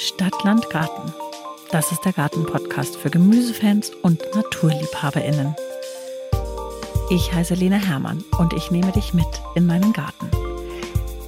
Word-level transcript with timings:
Stadt, 0.00 0.44
Land, 0.44 0.70
Garten. 0.70 1.12
Das 1.72 1.90
ist 1.90 2.04
der 2.04 2.12
Garten-Podcast 2.12 2.96
für 2.96 3.10
Gemüsefans 3.10 3.90
und 4.02 4.22
NaturliebhaberInnen. 4.32 5.56
Ich 7.10 7.32
heiße 7.32 7.54
Lena 7.54 7.78
Hermann 7.78 8.22
und 8.38 8.52
ich 8.52 8.70
nehme 8.70 8.92
dich 8.92 9.12
mit 9.12 9.26
in 9.56 9.66
meinen 9.66 9.92
Garten. 9.92 10.30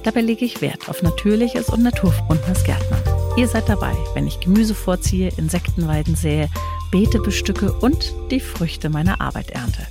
Dabei 0.03 0.21
lege 0.21 0.45
ich 0.45 0.61
Wert 0.61 0.87
auf 0.87 1.03
natürliches 1.03 1.67
und 1.67 1.83
naturverbundenes 1.83 2.63
Gärtnern. 2.63 3.01
Ihr 3.35 3.49
seid 3.49 3.67
dabei, 3.67 3.93
wenn 4.13 4.25
ich 4.25 4.39
Gemüse 4.39 4.73
vorziehe, 4.73 5.33
Insektenweiden 5.35 6.15
sähe, 6.15 6.47
Beete 6.91 7.19
bestücke 7.19 7.73
und 7.73 8.13
die 8.31 8.39
Früchte 8.39 8.89
meiner 8.89 9.19
Arbeit 9.19 9.49
ernte. 9.49 9.85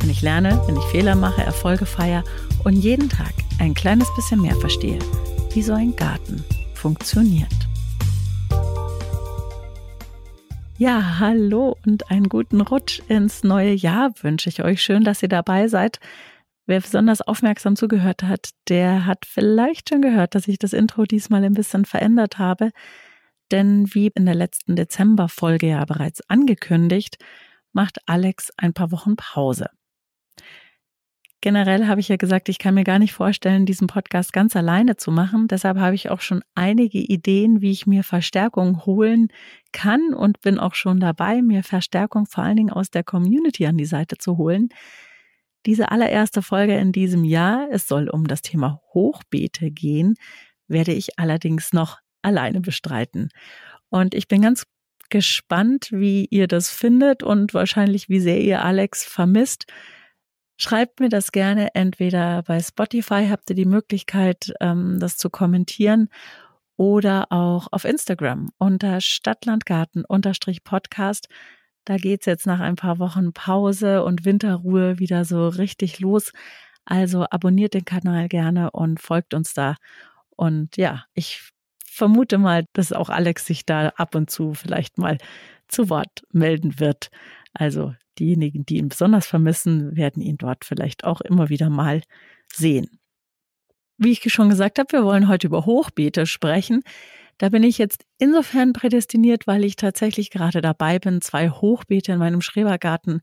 Wenn 0.00 0.08
ich 0.08 0.22
lerne, 0.22 0.62
wenn 0.66 0.78
ich 0.78 0.84
Fehler 0.84 1.16
mache, 1.16 1.42
Erfolge 1.42 1.84
feiere 1.84 2.24
und 2.64 2.76
jeden 2.76 3.10
Tag 3.10 3.34
ein 3.58 3.74
kleines 3.74 4.08
bisschen 4.16 4.40
mehr 4.40 4.56
verstehe, 4.56 5.00
wie 5.52 5.62
so 5.62 5.74
ein 5.74 5.94
Garten 5.94 6.42
funktioniert. 6.72 7.55
Ja, 10.78 11.20
hallo 11.20 11.74
und 11.86 12.10
einen 12.10 12.28
guten 12.28 12.60
Rutsch 12.60 13.00
ins 13.08 13.42
neue 13.42 13.72
Jahr 13.72 14.12
wünsche 14.20 14.50
ich 14.50 14.62
euch. 14.62 14.82
Schön, 14.82 15.04
dass 15.04 15.22
ihr 15.22 15.28
dabei 15.30 15.68
seid. 15.68 16.00
Wer 16.66 16.82
besonders 16.82 17.22
aufmerksam 17.22 17.76
zugehört 17.76 18.22
hat, 18.22 18.50
der 18.68 19.06
hat 19.06 19.24
vielleicht 19.24 19.88
schon 19.88 20.02
gehört, 20.02 20.34
dass 20.34 20.48
ich 20.48 20.58
das 20.58 20.74
Intro 20.74 21.04
diesmal 21.04 21.42
ein 21.44 21.54
bisschen 21.54 21.86
verändert 21.86 22.38
habe. 22.38 22.72
Denn 23.50 23.86
wie 23.94 24.10
in 24.14 24.26
der 24.26 24.34
letzten 24.34 24.76
Dezember-Folge 24.76 25.68
ja 25.68 25.84
bereits 25.86 26.20
angekündigt, 26.28 27.16
macht 27.72 28.00
Alex 28.04 28.52
ein 28.58 28.74
paar 28.74 28.92
Wochen 28.92 29.16
Pause. 29.16 29.70
Generell 31.42 31.86
habe 31.86 32.00
ich 32.00 32.08
ja 32.08 32.16
gesagt, 32.16 32.48
ich 32.48 32.58
kann 32.58 32.74
mir 32.74 32.84
gar 32.84 32.98
nicht 32.98 33.12
vorstellen, 33.12 33.66
diesen 33.66 33.86
Podcast 33.86 34.32
ganz 34.32 34.56
alleine 34.56 34.96
zu 34.96 35.12
machen. 35.12 35.48
Deshalb 35.48 35.78
habe 35.78 35.94
ich 35.94 36.10
auch 36.10 36.20
schon 36.20 36.42
einige 36.54 36.98
Ideen, 36.98 37.60
wie 37.60 37.70
ich 37.70 37.86
mir 37.86 38.04
Verstärkung 38.04 38.86
holen 38.86 39.28
kann 39.72 40.14
und 40.14 40.40
bin 40.40 40.58
auch 40.58 40.74
schon 40.74 40.98
dabei, 40.98 41.42
mir 41.42 41.62
Verstärkung 41.62 42.26
vor 42.26 42.42
allen 42.42 42.56
Dingen 42.56 42.70
aus 42.70 42.90
der 42.90 43.04
Community 43.04 43.66
an 43.66 43.76
die 43.76 43.84
Seite 43.84 44.16
zu 44.16 44.38
holen. 44.38 44.70
Diese 45.66 45.90
allererste 45.90 46.42
Folge 46.42 46.76
in 46.76 46.92
diesem 46.92 47.24
Jahr, 47.24 47.68
es 47.70 47.86
soll 47.86 48.08
um 48.08 48.26
das 48.26 48.40
Thema 48.40 48.80
Hochbeete 48.94 49.70
gehen, 49.70 50.14
werde 50.68 50.92
ich 50.92 51.18
allerdings 51.18 51.72
noch 51.72 51.98
alleine 52.22 52.60
bestreiten. 52.60 53.28
Und 53.88 54.14
ich 54.14 54.26
bin 54.26 54.42
ganz 54.42 54.64
gespannt, 55.10 55.88
wie 55.92 56.26
ihr 56.30 56.48
das 56.48 56.70
findet 56.70 57.22
und 57.22 57.54
wahrscheinlich, 57.54 58.08
wie 58.08 58.20
sehr 58.20 58.40
ihr 58.40 58.64
Alex 58.64 59.04
vermisst. 59.04 59.66
Schreibt 60.56 61.00
mir 61.00 61.08
das 61.08 61.32
gerne 61.32 61.74
entweder 61.74 62.42
bei 62.42 62.60
Spotify, 62.60 63.28
habt 63.28 63.50
ihr 63.50 63.56
die 63.56 63.66
Möglichkeit, 63.66 64.52
ähm, 64.60 64.98
das 64.98 65.16
zu 65.16 65.30
kommentieren, 65.30 66.08
oder 66.76 67.32
auch 67.32 67.68
auf 67.72 67.84
Instagram 67.84 68.52
unter 68.58 69.00
Stadtlandgarten-Podcast. 69.00 71.28
Da 71.84 71.96
geht's 71.96 72.26
jetzt 72.26 72.46
nach 72.46 72.60
ein 72.60 72.76
paar 72.76 72.98
Wochen 72.98 73.32
Pause 73.32 74.04
und 74.04 74.24
Winterruhe 74.24 74.98
wieder 74.98 75.24
so 75.24 75.48
richtig 75.48 76.00
los. 76.00 76.32
Also 76.84 77.24
abonniert 77.30 77.74
den 77.74 77.84
Kanal 77.84 78.28
gerne 78.28 78.70
und 78.72 79.00
folgt 79.00 79.34
uns 79.34 79.54
da. 79.54 79.76
Und 80.30 80.76
ja, 80.76 81.04
ich 81.14 81.50
vermute 81.84 82.38
mal, 82.38 82.66
dass 82.74 82.92
auch 82.92 83.08
Alex 83.08 83.46
sich 83.46 83.64
da 83.64 83.88
ab 83.96 84.14
und 84.14 84.30
zu 84.30 84.54
vielleicht 84.54 84.98
mal 84.98 85.18
zu 85.68 85.88
Wort 85.88 86.22
melden 86.32 86.78
wird. 86.78 87.10
Also 87.54 87.94
diejenigen, 88.18 88.66
die 88.66 88.78
ihn 88.78 88.88
besonders 88.88 89.26
vermissen, 89.26 89.96
werden 89.96 90.22
ihn 90.22 90.36
dort 90.38 90.64
vielleicht 90.64 91.04
auch 91.04 91.20
immer 91.20 91.48
wieder 91.48 91.70
mal 91.70 92.02
sehen. 92.52 92.98
Wie 93.98 94.12
ich 94.12 94.32
schon 94.32 94.50
gesagt 94.50 94.78
habe, 94.78 94.92
wir 94.92 95.04
wollen 95.04 95.28
heute 95.28 95.46
über 95.46 95.64
Hochbeete 95.64 96.26
sprechen. 96.26 96.82
Da 97.38 97.50
bin 97.50 97.62
ich 97.62 97.78
jetzt 97.78 98.04
insofern 98.18 98.72
prädestiniert, 98.72 99.46
weil 99.46 99.64
ich 99.64 99.76
tatsächlich 99.76 100.30
gerade 100.30 100.60
dabei 100.60 100.98
bin, 100.98 101.20
zwei 101.20 101.50
Hochbeete 101.50 102.12
in 102.12 102.18
meinem 102.18 102.40
Schrebergarten 102.40 103.20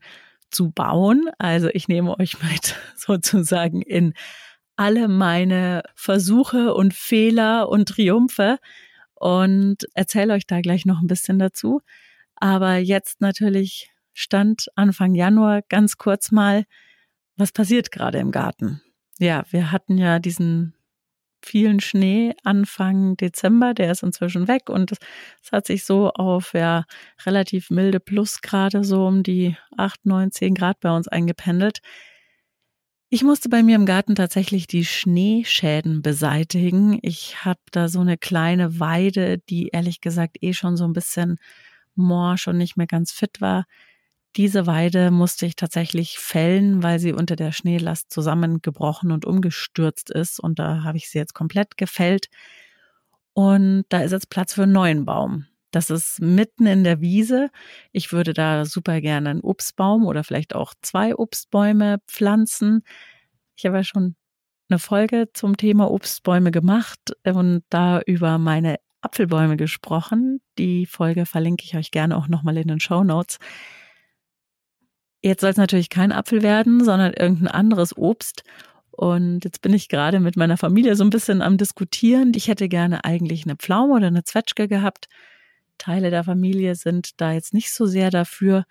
zu 0.50 0.70
bauen. 0.70 1.28
Also 1.38 1.68
ich 1.72 1.88
nehme 1.88 2.18
euch 2.18 2.40
mit 2.52 2.76
sozusagen 2.96 3.82
in 3.82 4.14
alle 4.76 5.08
meine 5.08 5.82
Versuche 5.94 6.74
und 6.74 6.94
Fehler 6.94 7.68
und 7.68 7.88
Triumphe 7.88 8.58
und 9.14 9.86
erzähle 9.94 10.34
euch 10.34 10.46
da 10.46 10.60
gleich 10.60 10.84
noch 10.84 11.00
ein 11.00 11.06
bisschen 11.06 11.38
dazu. 11.38 11.80
Aber 12.36 12.76
jetzt 12.76 13.20
natürlich 13.20 13.93
stand 14.14 14.68
Anfang 14.74 15.14
Januar 15.14 15.62
ganz 15.68 15.98
kurz 15.98 16.30
mal, 16.30 16.64
was 17.36 17.52
passiert 17.52 17.90
gerade 17.90 18.18
im 18.18 18.30
Garten? 18.30 18.80
Ja, 19.18 19.44
wir 19.50 19.70
hatten 19.70 19.98
ja 19.98 20.18
diesen 20.18 20.74
vielen 21.44 21.80
Schnee 21.80 22.34
Anfang 22.42 23.16
Dezember, 23.16 23.74
der 23.74 23.92
ist 23.92 24.02
inzwischen 24.02 24.48
weg 24.48 24.70
und 24.70 24.92
es 24.92 25.52
hat 25.52 25.66
sich 25.66 25.84
so 25.84 26.10
auf 26.10 26.54
ja 26.54 26.84
relativ 27.26 27.70
milde 27.70 28.00
Plusgrade 28.00 28.82
so 28.82 29.06
um 29.06 29.22
die 29.22 29.56
8, 29.76 30.06
9, 30.06 30.30
10 30.30 30.54
Grad 30.54 30.80
bei 30.80 30.90
uns 30.94 31.06
eingependelt. 31.06 31.80
Ich 33.10 33.22
musste 33.22 33.48
bei 33.48 33.62
mir 33.62 33.76
im 33.76 33.86
Garten 33.86 34.16
tatsächlich 34.16 34.66
die 34.66 34.84
Schneeschäden 34.84 36.02
beseitigen. 36.02 36.98
Ich 37.02 37.44
habe 37.44 37.60
da 37.70 37.88
so 37.88 38.00
eine 38.00 38.18
kleine 38.18 38.80
Weide, 38.80 39.38
die 39.38 39.68
ehrlich 39.68 40.00
gesagt 40.00 40.38
eh 40.40 40.52
schon 40.52 40.76
so 40.76 40.84
ein 40.84 40.94
bisschen 40.94 41.38
morsch 41.94 42.48
und 42.48 42.56
nicht 42.56 42.76
mehr 42.76 42.88
ganz 42.88 43.12
fit 43.12 43.40
war. 43.40 43.66
Diese 44.36 44.66
Weide 44.66 45.12
musste 45.12 45.46
ich 45.46 45.54
tatsächlich 45.54 46.18
fällen, 46.18 46.82
weil 46.82 46.98
sie 46.98 47.12
unter 47.12 47.36
der 47.36 47.52
Schneelast 47.52 48.12
zusammengebrochen 48.12 49.12
und 49.12 49.24
umgestürzt 49.24 50.10
ist. 50.10 50.40
Und 50.40 50.58
da 50.58 50.82
habe 50.82 50.96
ich 50.96 51.08
sie 51.08 51.18
jetzt 51.18 51.34
komplett 51.34 51.76
gefällt. 51.76 52.26
Und 53.32 53.84
da 53.90 54.00
ist 54.02 54.12
jetzt 54.12 54.30
Platz 54.30 54.54
für 54.54 54.64
einen 54.64 54.72
neuen 54.72 55.04
Baum. 55.04 55.46
Das 55.70 55.90
ist 55.90 56.20
mitten 56.20 56.66
in 56.66 56.84
der 56.84 57.00
Wiese. 57.00 57.50
Ich 57.92 58.12
würde 58.12 58.32
da 58.32 58.64
super 58.64 59.00
gerne 59.00 59.30
einen 59.30 59.40
Obstbaum 59.40 60.06
oder 60.06 60.24
vielleicht 60.24 60.54
auch 60.54 60.74
zwei 60.82 61.16
Obstbäume 61.16 61.98
pflanzen. 62.06 62.82
Ich 63.56 63.66
habe 63.66 63.76
ja 63.78 63.84
schon 63.84 64.16
eine 64.68 64.78
Folge 64.78 65.28
zum 65.32 65.56
Thema 65.56 65.90
Obstbäume 65.90 66.50
gemacht 66.50 67.16
und 67.24 67.62
da 67.70 68.00
über 68.06 68.38
meine 68.38 68.76
Apfelbäume 69.00 69.56
gesprochen. 69.56 70.40
Die 70.58 70.86
Folge 70.86 71.26
verlinke 71.26 71.64
ich 71.64 71.76
euch 71.76 71.90
gerne 71.90 72.16
auch 72.16 72.28
nochmal 72.28 72.56
in 72.56 72.68
den 72.68 72.80
Show 72.80 73.04
Notes. 73.04 73.38
Jetzt 75.24 75.40
soll 75.40 75.50
es 75.50 75.56
natürlich 75.56 75.88
kein 75.88 76.12
Apfel 76.12 76.42
werden, 76.42 76.84
sondern 76.84 77.14
irgendein 77.14 77.48
anderes 77.48 77.96
Obst. 77.96 78.44
Und 78.90 79.42
jetzt 79.42 79.62
bin 79.62 79.72
ich 79.72 79.88
gerade 79.88 80.20
mit 80.20 80.36
meiner 80.36 80.58
Familie 80.58 80.96
so 80.96 81.02
ein 81.02 81.08
bisschen 81.08 81.40
am 81.40 81.56
Diskutieren. 81.56 82.32
Ich 82.34 82.48
hätte 82.48 82.68
gerne 82.68 83.06
eigentlich 83.06 83.44
eine 83.46 83.56
Pflaume 83.56 83.94
oder 83.94 84.08
eine 84.08 84.24
Zwetschge 84.24 84.68
gehabt. 84.68 85.08
Teile 85.78 86.10
der 86.10 86.24
Familie 86.24 86.74
sind 86.74 87.22
da 87.22 87.32
jetzt 87.32 87.54
nicht 87.54 87.72
so 87.72 87.86
sehr 87.86 88.10
dafür, 88.10 88.66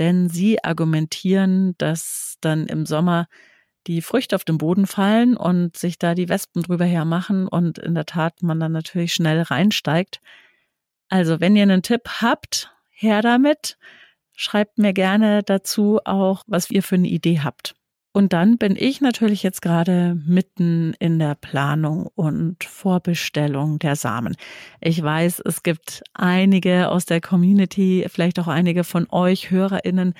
denn 0.00 0.28
sie 0.28 0.64
argumentieren, 0.64 1.76
dass 1.78 2.34
dann 2.40 2.66
im 2.66 2.84
Sommer 2.84 3.28
die 3.86 4.02
Früchte 4.02 4.34
auf 4.34 4.44
den 4.44 4.58
Boden 4.58 4.88
fallen 4.88 5.36
und 5.36 5.76
sich 5.76 6.00
da 6.00 6.16
die 6.16 6.28
Wespen 6.28 6.64
drüber 6.64 6.84
hermachen 6.84 7.46
und 7.46 7.78
in 7.78 7.94
der 7.94 8.06
Tat 8.06 8.42
man 8.42 8.58
dann 8.58 8.72
natürlich 8.72 9.14
schnell 9.14 9.40
reinsteigt. 9.42 10.20
Also 11.08 11.38
wenn 11.38 11.54
ihr 11.54 11.62
einen 11.62 11.82
Tipp 11.82 12.08
habt, 12.20 12.74
her 12.90 13.22
damit. 13.22 13.78
Schreibt 14.34 14.78
mir 14.78 14.92
gerne 14.92 15.42
dazu 15.42 16.00
auch, 16.04 16.42
was 16.46 16.70
ihr 16.70 16.82
für 16.82 16.96
eine 16.96 17.08
Idee 17.08 17.40
habt. 17.40 17.74
Und 18.14 18.34
dann 18.34 18.58
bin 18.58 18.76
ich 18.78 19.00
natürlich 19.00 19.42
jetzt 19.42 19.62
gerade 19.62 20.20
mitten 20.26 20.92
in 20.98 21.18
der 21.18 21.34
Planung 21.34 22.08
und 22.14 22.62
Vorbestellung 22.62 23.78
der 23.78 23.96
Samen. 23.96 24.36
Ich 24.82 25.02
weiß, 25.02 25.40
es 25.46 25.62
gibt 25.62 26.02
einige 26.12 26.90
aus 26.90 27.06
der 27.06 27.22
Community, 27.22 28.04
vielleicht 28.10 28.38
auch 28.38 28.48
einige 28.48 28.84
von 28.84 29.06
euch 29.10 29.50
Hörerinnen, 29.50 30.12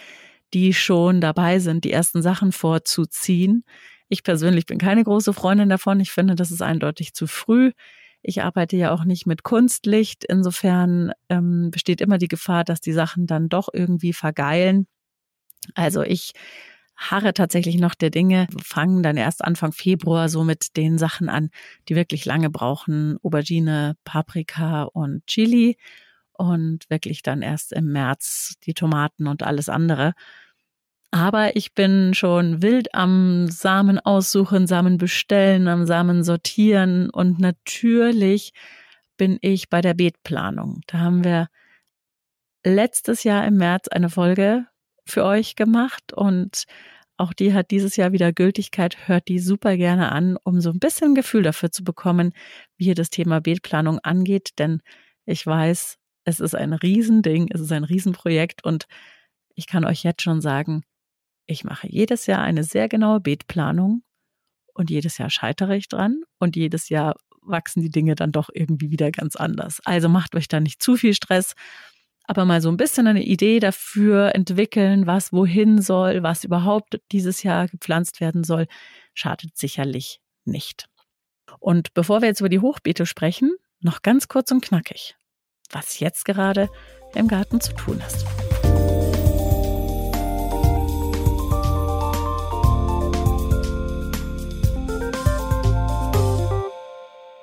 die 0.54 0.72
schon 0.72 1.20
dabei 1.20 1.58
sind, 1.58 1.84
die 1.84 1.92
ersten 1.92 2.22
Sachen 2.22 2.52
vorzuziehen. 2.52 3.64
Ich 4.08 4.22
persönlich 4.22 4.64
bin 4.64 4.78
keine 4.78 5.04
große 5.04 5.34
Freundin 5.34 5.68
davon. 5.68 6.00
Ich 6.00 6.12
finde, 6.12 6.34
das 6.34 6.50
ist 6.50 6.62
eindeutig 6.62 7.12
zu 7.12 7.26
früh. 7.26 7.72
Ich 8.22 8.42
arbeite 8.42 8.76
ja 8.76 8.92
auch 8.92 9.04
nicht 9.04 9.26
mit 9.26 9.42
Kunstlicht. 9.42 10.24
Insofern 10.24 11.12
ähm, 11.28 11.70
besteht 11.70 12.00
immer 12.00 12.18
die 12.18 12.28
Gefahr, 12.28 12.64
dass 12.64 12.80
die 12.80 12.92
Sachen 12.92 13.26
dann 13.26 13.48
doch 13.48 13.68
irgendwie 13.72 14.12
vergeilen. 14.12 14.86
Also 15.74 16.02
ich 16.02 16.32
harre 16.96 17.34
tatsächlich 17.34 17.78
noch 17.78 17.94
der 17.94 18.10
Dinge, 18.10 18.46
fangen 18.62 19.02
dann 19.02 19.16
erst 19.16 19.44
Anfang 19.44 19.72
Februar 19.72 20.28
so 20.28 20.44
mit 20.44 20.76
den 20.76 20.98
Sachen 20.98 21.28
an, 21.28 21.50
die 21.88 21.96
wirklich 21.96 22.24
lange 22.24 22.50
brauchen. 22.50 23.18
Aubergine, 23.22 23.96
Paprika 24.04 24.84
und 24.84 25.26
Chili 25.26 25.76
und 26.32 26.88
wirklich 26.90 27.22
dann 27.22 27.42
erst 27.42 27.72
im 27.72 27.92
März 27.92 28.54
die 28.64 28.74
Tomaten 28.74 29.26
und 29.26 29.42
alles 29.42 29.68
andere. 29.68 30.14
Aber 31.14 31.56
ich 31.56 31.74
bin 31.74 32.14
schon 32.14 32.62
wild 32.62 32.94
am 32.94 33.46
Samen 33.48 33.98
aussuchen, 33.98 34.66
Samen 34.66 34.96
bestellen, 34.96 35.68
am 35.68 35.84
Samen 35.84 36.24
sortieren 36.24 37.10
und 37.10 37.38
natürlich 37.38 38.52
bin 39.18 39.38
ich 39.42 39.68
bei 39.68 39.82
der 39.82 39.92
Beetplanung. 39.92 40.80
Da 40.86 41.00
haben 41.00 41.22
wir 41.22 41.48
letztes 42.64 43.24
Jahr 43.24 43.46
im 43.46 43.56
März 43.58 43.88
eine 43.88 44.08
Folge 44.08 44.66
für 45.04 45.24
euch 45.24 45.54
gemacht 45.54 46.14
und 46.14 46.64
auch 47.18 47.34
die 47.34 47.52
hat 47.52 47.70
dieses 47.70 47.96
Jahr 47.96 48.12
wieder 48.12 48.32
Gültigkeit. 48.32 49.06
Hört 49.06 49.28
die 49.28 49.38
super 49.38 49.76
gerne 49.76 50.12
an, 50.12 50.38
um 50.44 50.62
so 50.62 50.70
ein 50.70 50.78
bisschen 50.78 51.14
Gefühl 51.14 51.42
dafür 51.42 51.70
zu 51.70 51.84
bekommen, 51.84 52.32
wie 52.78 52.84
hier 52.86 52.94
das 52.94 53.10
Thema 53.10 53.40
Beetplanung 53.40 53.98
angeht. 53.98 54.58
Denn 54.58 54.80
Ich 55.26 55.46
weiß, 55.46 55.98
es 56.24 56.40
ist 56.40 56.54
ein 56.54 56.72
Riesending, 56.72 57.48
es 57.52 57.60
ist 57.60 57.72
ein 57.72 57.84
Riesenprojekt 57.84 58.64
und 58.64 58.86
ich 59.54 59.66
kann 59.66 59.84
euch 59.84 60.02
jetzt 60.04 60.22
schon 60.22 60.40
sagen, 60.40 60.84
ich 61.46 61.64
mache 61.64 61.88
jedes 61.88 62.26
Jahr 62.26 62.40
eine 62.40 62.64
sehr 62.64 62.88
genaue 62.88 63.20
Beetplanung 63.20 64.02
und 64.74 64.90
jedes 64.90 65.18
Jahr 65.18 65.30
scheitere 65.30 65.76
ich 65.76 65.88
dran 65.88 66.22
und 66.38 66.56
jedes 66.56 66.88
Jahr 66.88 67.16
wachsen 67.42 67.82
die 67.82 67.90
Dinge 67.90 68.14
dann 68.14 68.32
doch 68.32 68.48
irgendwie 68.52 68.90
wieder 68.90 69.10
ganz 69.10 69.36
anders. 69.36 69.80
Also 69.84 70.08
macht 70.08 70.34
euch 70.34 70.48
da 70.48 70.60
nicht 70.60 70.82
zu 70.82 70.96
viel 70.96 71.14
Stress, 71.14 71.54
aber 72.24 72.44
mal 72.44 72.60
so 72.60 72.68
ein 72.70 72.76
bisschen 72.76 73.06
eine 73.06 73.24
Idee 73.24 73.58
dafür 73.58 74.34
entwickeln, 74.34 75.06
was 75.06 75.32
wohin 75.32 75.82
soll, 75.82 76.22
was 76.22 76.44
überhaupt 76.44 77.00
dieses 77.10 77.42
Jahr 77.42 77.68
gepflanzt 77.68 78.20
werden 78.20 78.44
soll, 78.44 78.66
schadet 79.12 79.56
sicherlich 79.56 80.20
nicht. 80.44 80.86
Und 81.58 81.94
bevor 81.94 82.22
wir 82.22 82.28
jetzt 82.28 82.40
über 82.40 82.48
die 82.48 82.60
Hochbeete 82.60 83.06
sprechen, 83.06 83.56
noch 83.80 84.02
ganz 84.02 84.28
kurz 84.28 84.50
und 84.52 84.64
knackig, 84.64 85.16
was 85.70 85.98
jetzt 85.98 86.24
gerade 86.24 86.68
im 87.14 87.28
Garten 87.28 87.60
zu 87.60 87.74
tun 87.74 88.00
ist. 88.06 88.24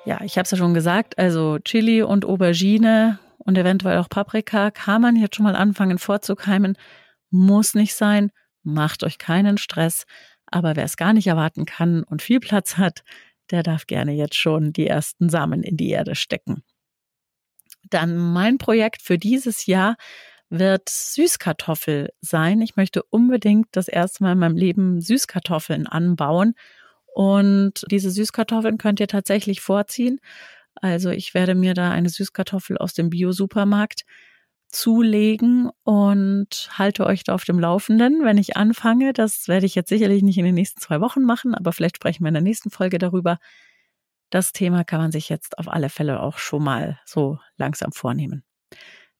Ja, 0.06 0.20
ich 0.22 0.36
habe 0.36 0.44
es 0.44 0.50
ja 0.50 0.56
schon 0.56 0.74
gesagt, 0.74 1.18
also 1.18 1.58
Chili 1.58 2.02
und 2.02 2.24
Aubergine 2.24 3.18
und 3.38 3.58
eventuell 3.58 3.98
auch 3.98 4.08
Paprika 4.08 4.70
kann 4.70 5.02
man 5.02 5.16
jetzt 5.16 5.36
schon 5.36 5.44
mal 5.44 5.56
anfangen 5.56 5.98
vorzukeimen. 5.98 6.76
Muss 7.30 7.74
nicht 7.74 7.94
sein, 7.94 8.30
macht 8.62 9.04
euch 9.04 9.18
keinen 9.18 9.58
Stress. 9.58 10.04
Aber 10.46 10.74
wer 10.74 10.84
es 10.84 10.96
gar 10.96 11.12
nicht 11.12 11.26
erwarten 11.26 11.64
kann 11.64 12.02
und 12.02 12.22
viel 12.22 12.40
Platz 12.40 12.76
hat, 12.76 13.02
der 13.50 13.62
darf 13.62 13.86
gerne 13.86 14.12
jetzt 14.12 14.36
schon 14.36 14.72
die 14.72 14.86
ersten 14.86 15.28
Samen 15.28 15.62
in 15.62 15.76
die 15.76 15.90
Erde 15.90 16.14
stecken. 16.14 16.62
Dann 17.88 18.16
mein 18.16 18.58
Projekt 18.58 19.02
für 19.02 19.18
dieses 19.18 19.66
Jahr 19.66 19.96
wird 20.48 20.88
Süßkartoffel 20.88 22.10
sein. 22.20 22.60
Ich 22.60 22.76
möchte 22.76 23.02
unbedingt 23.04 23.68
das 23.72 23.88
erste 23.88 24.24
Mal 24.24 24.32
in 24.32 24.38
meinem 24.38 24.56
Leben 24.56 25.00
Süßkartoffeln 25.00 25.86
anbauen. 25.86 26.54
Und 27.14 27.84
diese 27.90 28.10
Süßkartoffeln 28.10 28.78
könnt 28.78 29.00
ihr 29.00 29.08
tatsächlich 29.08 29.60
vorziehen. 29.60 30.20
Also 30.74 31.10
ich 31.10 31.34
werde 31.34 31.54
mir 31.54 31.74
da 31.74 31.90
eine 31.90 32.08
Süßkartoffel 32.08 32.78
aus 32.78 32.94
dem 32.94 33.10
Bio-Supermarkt 33.10 34.04
zulegen 34.68 35.68
und 35.82 36.70
halte 36.72 37.04
euch 37.04 37.24
da 37.24 37.34
auf 37.34 37.44
dem 37.44 37.58
Laufenden, 37.58 38.24
wenn 38.24 38.38
ich 38.38 38.56
anfange. 38.56 39.12
Das 39.12 39.48
werde 39.48 39.66
ich 39.66 39.74
jetzt 39.74 39.88
sicherlich 39.88 40.22
nicht 40.22 40.38
in 40.38 40.44
den 40.44 40.54
nächsten 40.54 40.80
zwei 40.80 41.00
Wochen 41.00 41.22
machen, 41.22 41.54
aber 41.54 41.72
vielleicht 41.72 41.96
sprechen 41.96 42.22
wir 42.24 42.28
in 42.28 42.34
der 42.34 42.42
nächsten 42.42 42.70
Folge 42.70 42.98
darüber. 42.98 43.38
Das 44.30 44.52
Thema 44.52 44.84
kann 44.84 45.00
man 45.00 45.12
sich 45.12 45.28
jetzt 45.28 45.58
auf 45.58 45.68
alle 45.68 45.88
Fälle 45.88 46.20
auch 46.20 46.38
schon 46.38 46.62
mal 46.62 47.00
so 47.04 47.38
langsam 47.56 47.90
vornehmen. 47.90 48.44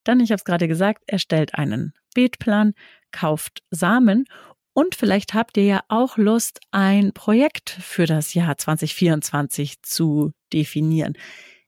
Dann, 0.05 0.21
ich 0.21 0.31
habe 0.31 0.37
es 0.37 0.45
gerade 0.45 0.69
gesagt, 0.69 1.03
erstellt 1.07 1.57
einen 1.57 1.95
Beetplan, 2.15 2.75
kauft 3.11 3.63
Samen 3.71 4.27
und 4.73 4.95
vielleicht 4.95 5.35
habt 5.35 5.57
ihr 5.57 5.65
ja 5.65 5.81
auch 5.89 6.17
Lust, 6.17 6.61
ein 6.71 7.13
Projekt 7.13 7.71
für 7.71 8.07
das 8.07 8.35
Jahr 8.35 8.57
2024 8.57 9.83
zu 9.83 10.33
definieren. 10.53 11.15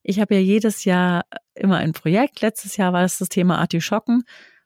Ich 0.03 0.21
habe 0.21 0.35
ja 0.35 0.41
jedes 0.41 0.85
Jahr 0.85 1.25
immer 1.55 1.77
ein 1.77 1.93
Projekt. 1.93 2.41
Letztes 2.41 2.77
Jahr 2.77 2.93
war 2.93 3.05
es 3.05 3.19
das 3.19 3.29
Thema 3.29 3.59
Artischocken. 3.59 4.25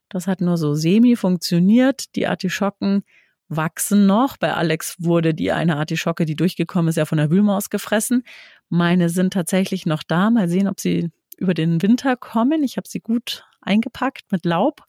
Das 0.09 0.27
hat 0.27 0.41
nur 0.41 0.56
so 0.56 0.75
semi 0.75 1.17
funktioniert. 1.17 2.15
Die 2.15 2.27
Artischocken 2.27 3.03
wachsen 3.49 4.06
noch. 4.06 4.37
Bei 4.37 4.55
Alex 4.55 4.97
wurde 4.99 5.35
die 5.35 5.53
eine 5.53 5.77
Artischocke, 5.77 6.25
die 6.25 6.37
durchgekommen 6.37 6.88
ist, 6.88 6.97
ja 6.97 7.05
von 7.05 7.19
der 7.19 7.31
Wühlmaus 7.31 7.71
gefressen. 7.71 8.23
Meine 8.69 9.09
sind 9.09 9.33
tatsächlich 9.33 9.87
noch 9.87 10.03
da. 10.03 10.31
Mal 10.31 10.49
sehen, 10.49 10.69
ob 10.69 10.81
sie 10.81 11.11
über 11.37 11.55
den 11.55 11.83
Winter 11.83 12.17
kommen. 12.17 12.62
Ich 12.62 12.77
habe 12.77 12.88
sie 12.88 13.00
gut 13.00 13.44
eingepackt 13.61 14.31
mit 14.31 14.44
Laub. 14.44 14.83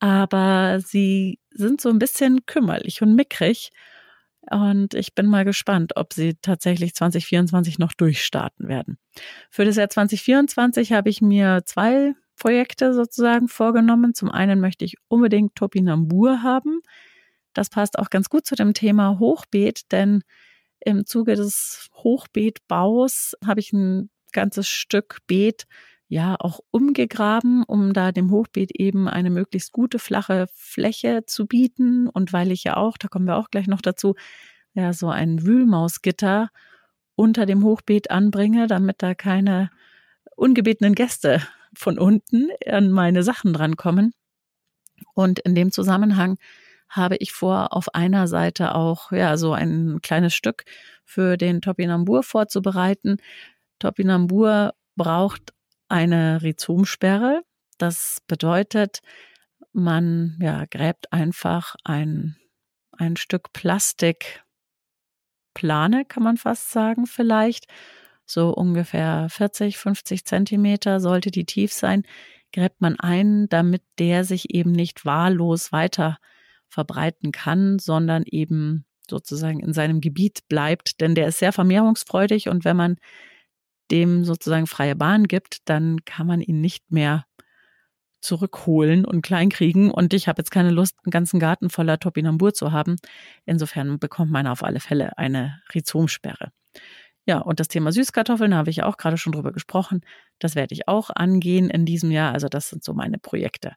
Aber 0.00 0.80
sie 0.80 1.38
sind 1.50 1.80
so 1.80 1.90
ein 1.90 1.98
bisschen 1.98 2.46
kümmerlich 2.46 3.02
und 3.02 3.14
mickrig. 3.14 3.70
Und 4.50 4.94
ich 4.94 5.14
bin 5.14 5.26
mal 5.26 5.44
gespannt, 5.44 5.92
ob 5.96 6.14
sie 6.14 6.34
tatsächlich 6.40 6.94
2024 6.94 7.78
noch 7.78 7.92
durchstarten 7.92 8.68
werden. 8.68 8.98
Für 9.50 9.64
das 9.64 9.76
Jahr 9.76 9.90
2024 9.90 10.92
habe 10.92 11.10
ich 11.10 11.20
mir 11.20 11.62
zwei 11.66 12.14
Projekte 12.36 12.94
sozusagen 12.94 13.48
vorgenommen. 13.48 14.14
Zum 14.14 14.30
einen 14.30 14.60
möchte 14.60 14.84
ich 14.86 14.96
unbedingt 15.08 15.54
Topinambur 15.54 16.42
haben. 16.42 16.80
Das 17.52 17.68
passt 17.68 17.98
auch 17.98 18.08
ganz 18.08 18.30
gut 18.30 18.46
zu 18.46 18.54
dem 18.54 18.72
Thema 18.72 19.18
Hochbeet, 19.18 19.92
denn 19.92 20.22
im 20.80 21.04
Zuge 21.04 21.36
des 21.36 21.88
Hochbeetbaus 21.94 23.34
habe 23.44 23.60
ich 23.60 23.72
ein 23.72 24.08
ganzes 24.32 24.68
Stück 24.68 25.18
Beet 25.26 25.66
ja 26.10 26.34
auch 26.40 26.58
umgegraben, 26.72 27.62
um 27.62 27.92
da 27.92 28.10
dem 28.10 28.32
Hochbeet 28.32 28.72
eben 28.72 29.08
eine 29.08 29.30
möglichst 29.30 29.70
gute 29.70 30.00
flache 30.00 30.48
Fläche 30.52 31.24
zu 31.24 31.46
bieten. 31.46 32.08
Und 32.08 32.32
weil 32.32 32.50
ich 32.50 32.64
ja 32.64 32.76
auch, 32.76 32.98
da 32.98 33.06
kommen 33.06 33.26
wir 33.26 33.36
auch 33.36 33.50
gleich 33.50 33.68
noch 33.68 33.80
dazu, 33.80 34.16
ja 34.74 34.92
so 34.92 35.08
ein 35.08 35.46
Wühlmausgitter 35.46 36.50
unter 37.14 37.46
dem 37.46 37.62
Hochbeet 37.62 38.10
anbringe, 38.10 38.66
damit 38.66 39.02
da 39.02 39.14
keine 39.14 39.70
ungebetenen 40.34 40.96
Gäste 40.96 41.42
von 41.74 41.96
unten 41.96 42.48
an 42.66 42.90
meine 42.90 43.22
Sachen 43.22 43.52
drankommen. 43.52 44.12
Und 45.14 45.38
in 45.38 45.54
dem 45.54 45.70
Zusammenhang 45.70 46.38
habe 46.88 47.16
ich 47.18 47.30
vor, 47.30 47.72
auf 47.72 47.94
einer 47.94 48.26
Seite 48.26 48.74
auch 48.74 49.12
ja 49.12 49.36
so 49.36 49.52
ein 49.52 50.00
kleines 50.02 50.34
Stück 50.34 50.64
für 51.04 51.36
den 51.36 51.60
Topinambur 51.60 52.24
vorzubereiten. 52.24 53.18
Topinambur 53.78 54.74
braucht 54.96 55.52
eine 55.90 56.42
Rhizomsperre. 56.42 57.42
Das 57.78 58.18
bedeutet, 58.26 59.00
man 59.72 60.38
ja, 60.40 60.64
gräbt 60.66 61.12
einfach 61.12 61.76
ein, 61.84 62.36
ein 62.92 63.16
Stück 63.16 63.52
Plastikplane, 63.52 64.44
kann 66.06 66.22
man 66.22 66.36
fast 66.36 66.70
sagen, 66.70 67.06
vielleicht. 67.06 67.66
So 68.24 68.54
ungefähr 68.54 69.28
40, 69.28 69.76
50 69.76 70.24
Zentimeter 70.24 71.00
sollte 71.00 71.30
die 71.32 71.44
tief 71.44 71.72
sein, 71.72 72.04
gräbt 72.52 72.80
man 72.80 72.98
ein, 72.98 73.48
damit 73.48 73.82
der 73.98 74.24
sich 74.24 74.54
eben 74.54 74.72
nicht 74.72 75.04
wahllos 75.04 75.72
weiter 75.72 76.18
verbreiten 76.68 77.32
kann, 77.32 77.80
sondern 77.80 78.22
eben 78.26 78.84
sozusagen 79.08 79.60
in 79.60 79.72
seinem 79.72 80.00
Gebiet 80.00 80.48
bleibt. 80.48 81.00
Denn 81.00 81.16
der 81.16 81.28
ist 81.28 81.38
sehr 81.38 81.52
vermehrungsfreudig 81.52 82.48
und 82.48 82.64
wenn 82.64 82.76
man 82.76 82.96
dem 83.90 84.24
sozusagen 84.24 84.66
freie 84.66 84.96
Bahn 84.96 85.24
gibt, 85.26 85.68
dann 85.68 86.04
kann 86.04 86.26
man 86.26 86.40
ihn 86.40 86.60
nicht 86.60 86.90
mehr 86.90 87.24
zurückholen 88.20 89.04
und 89.04 89.22
kleinkriegen. 89.22 89.90
Und 89.90 90.14
ich 90.14 90.28
habe 90.28 90.40
jetzt 90.40 90.50
keine 90.50 90.70
Lust, 90.70 90.96
einen 91.04 91.10
ganzen 91.10 91.40
Garten 91.40 91.70
voller 91.70 91.98
Topinambur 91.98 92.52
zu 92.52 92.72
haben. 92.72 92.96
Insofern 93.46 93.98
bekommt 93.98 94.30
man 94.30 94.46
auf 94.46 94.62
alle 94.62 94.80
Fälle 94.80 95.16
eine 95.18 95.60
Rhizomsperre. 95.74 96.52
Ja, 97.26 97.38
und 97.38 97.60
das 97.60 97.68
Thema 97.68 97.92
Süßkartoffeln 97.92 98.54
habe 98.54 98.70
ich 98.70 98.82
auch 98.82 98.96
gerade 98.96 99.16
schon 99.16 99.32
drüber 99.32 99.52
gesprochen. 99.52 100.00
Das 100.38 100.54
werde 100.54 100.74
ich 100.74 100.88
auch 100.88 101.10
angehen 101.14 101.70
in 101.70 101.84
diesem 101.84 102.10
Jahr. 102.10 102.32
Also 102.32 102.48
das 102.48 102.68
sind 102.68 102.82
so 102.82 102.94
meine 102.94 103.18
Projekte. 103.18 103.74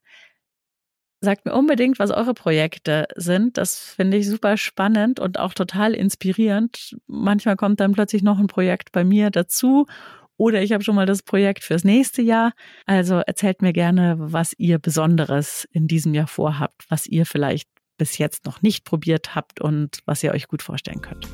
Sagt 1.24 1.46
mir 1.46 1.54
unbedingt, 1.54 2.00
was 2.00 2.12
eure 2.12 2.34
Projekte 2.34 3.08
sind. 3.16 3.58
Das 3.58 3.80
finde 3.80 4.18
ich 4.18 4.28
super 4.28 4.58
spannend 4.58 5.22
und 5.22 5.40
auch 5.40 5.54
total 5.54 5.94
inspirierend. 5.94 6.98
Manchmal 7.08 7.56
kommt 7.56 7.80
dann 7.80 7.94
plötzlich 7.94 8.24
noch 8.24 8.40
ein 8.40 8.48
Projekt 8.48 8.92
bei 8.92 9.06
mir 9.06 9.30
dazu 9.30 9.86
oder 10.36 10.62
ich 10.62 10.74
habe 10.74 10.84
schon 10.84 10.96
mal 10.96 11.06
das 11.06 11.24
Projekt 11.24 11.64
fürs 11.64 11.86
nächste 11.86 12.22
Jahr. 12.22 12.52
Also 12.86 13.20
erzählt 13.20 13.62
mir 13.62 13.72
gerne, 13.72 14.18
was 14.20 14.52
ihr 14.58 14.80
Besonderes 14.80 15.66
in 15.72 15.88
diesem 15.88 16.14
Jahr 16.14 16.28
vorhabt, 16.28 16.84
was 16.90 17.08
ihr 17.08 17.26
vielleicht 17.26 17.70
bis 17.98 18.18
jetzt 18.18 18.46
noch 18.46 18.62
nicht 18.62 18.84
probiert 18.84 19.34
habt 19.34 19.62
und 19.62 20.00
was 20.06 20.24
ihr 20.24 20.34
euch 20.34 20.50
gut 20.50 20.62
vorstellen 20.62 21.00
könnt. 21.00 21.26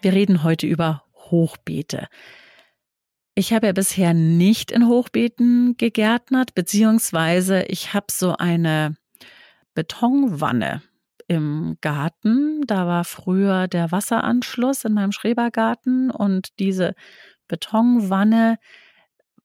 Wir 0.00 0.12
reden 0.12 0.42
heute 0.42 0.66
über 0.66 1.04
Hochbeete. 1.14 2.08
Ich 3.34 3.52
habe 3.54 3.66
ja 3.66 3.72
bisher 3.72 4.12
nicht 4.12 4.70
in 4.70 4.86
Hochbeeten 4.86 5.76
gegärtnert, 5.78 6.54
beziehungsweise 6.54 7.62
ich 7.62 7.94
habe 7.94 8.06
so 8.10 8.36
eine 8.36 8.96
Betonwanne 9.74 10.82
im 11.28 11.78
Garten. 11.80 12.60
Da 12.66 12.86
war 12.86 13.04
früher 13.04 13.68
der 13.68 13.90
Wasseranschluss 13.90 14.84
in 14.84 14.92
meinem 14.92 15.12
Schrebergarten 15.12 16.10
und 16.10 16.58
diese 16.58 16.94
Betonwanne 17.48 18.58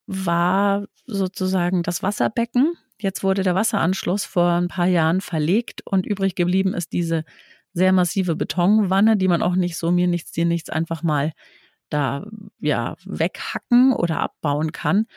war 0.06 0.86
sozusagen 1.06 1.82
das 1.82 2.04
Wasserbecken. 2.04 2.74
Jetzt 3.00 3.24
wurde 3.24 3.44
der 3.44 3.56
Wasseranschluss 3.56 4.26
vor 4.26 4.52
ein 4.52 4.68
paar 4.68 4.88
Jahren 4.88 5.22
verlegt 5.22 5.82
und 5.86 6.06
übrig 6.06 6.36
geblieben 6.36 6.74
ist 6.74 6.92
diese 6.92 7.24
sehr 7.72 7.94
massive 7.94 8.36
Betonwanne, 8.36 9.16
die 9.16 9.28
man 9.30 9.42
auch 9.42 9.56
nicht 9.56 9.78
so 9.78 9.92
mir 9.92 10.08
nichts 10.08 10.34
dir 10.34 10.46
nichts 10.46 10.70
einfach 10.70 11.04
mal 11.04 11.32
da 11.90 12.26
ja 12.60 12.96
weghacken 13.06 13.94
oder 13.94 14.20
abbauen 14.20 14.72
kann. 14.72 15.08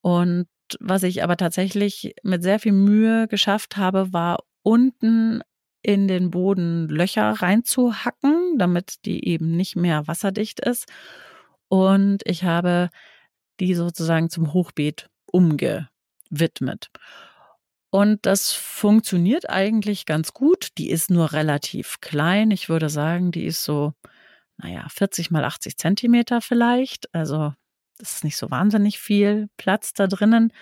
Und 0.00 0.46
was 0.80 1.02
ich 1.02 1.22
aber 1.22 1.36
tatsächlich 1.36 2.14
mit 2.22 2.42
sehr 2.42 2.58
viel 2.60 2.72
Mühe 2.72 3.28
geschafft 3.28 3.76
habe, 3.76 4.12
war 4.12 4.38
unten 4.62 5.42
in 5.82 6.08
den 6.08 6.30
Boden 6.30 6.88
Löcher 6.88 7.30
reinzuhacken, 7.32 8.58
damit 8.58 9.04
die 9.04 9.26
eben 9.28 9.56
nicht 9.56 9.76
mehr 9.76 10.06
wasserdicht 10.08 10.60
ist. 10.60 10.86
und 11.68 12.22
ich 12.26 12.44
habe 12.44 12.90
die 13.60 13.74
sozusagen 13.74 14.30
zum 14.30 14.52
Hochbeet 14.52 15.08
umgewidmet. 15.26 16.90
Und 17.90 18.26
das 18.26 18.52
funktioniert 18.52 19.48
eigentlich 19.48 20.04
ganz 20.06 20.32
gut. 20.32 20.68
Die 20.78 20.90
ist 20.90 21.10
nur 21.10 21.32
relativ 21.32 22.00
klein. 22.00 22.50
Ich 22.50 22.68
würde 22.68 22.88
sagen, 22.88 23.30
die 23.30 23.44
ist 23.46 23.62
so, 23.64 23.92
naja, 24.56 24.86
40 24.88 25.30
mal 25.30 25.44
80 25.44 25.76
Zentimeter 25.76 26.40
vielleicht. 26.40 27.12
Also 27.14 27.52
das 27.98 28.16
ist 28.16 28.24
nicht 28.24 28.36
so 28.36 28.50
wahnsinnig 28.50 28.98
viel 28.98 29.48
Platz 29.56 29.92
da 29.92 30.06
drinnen. 30.06 30.52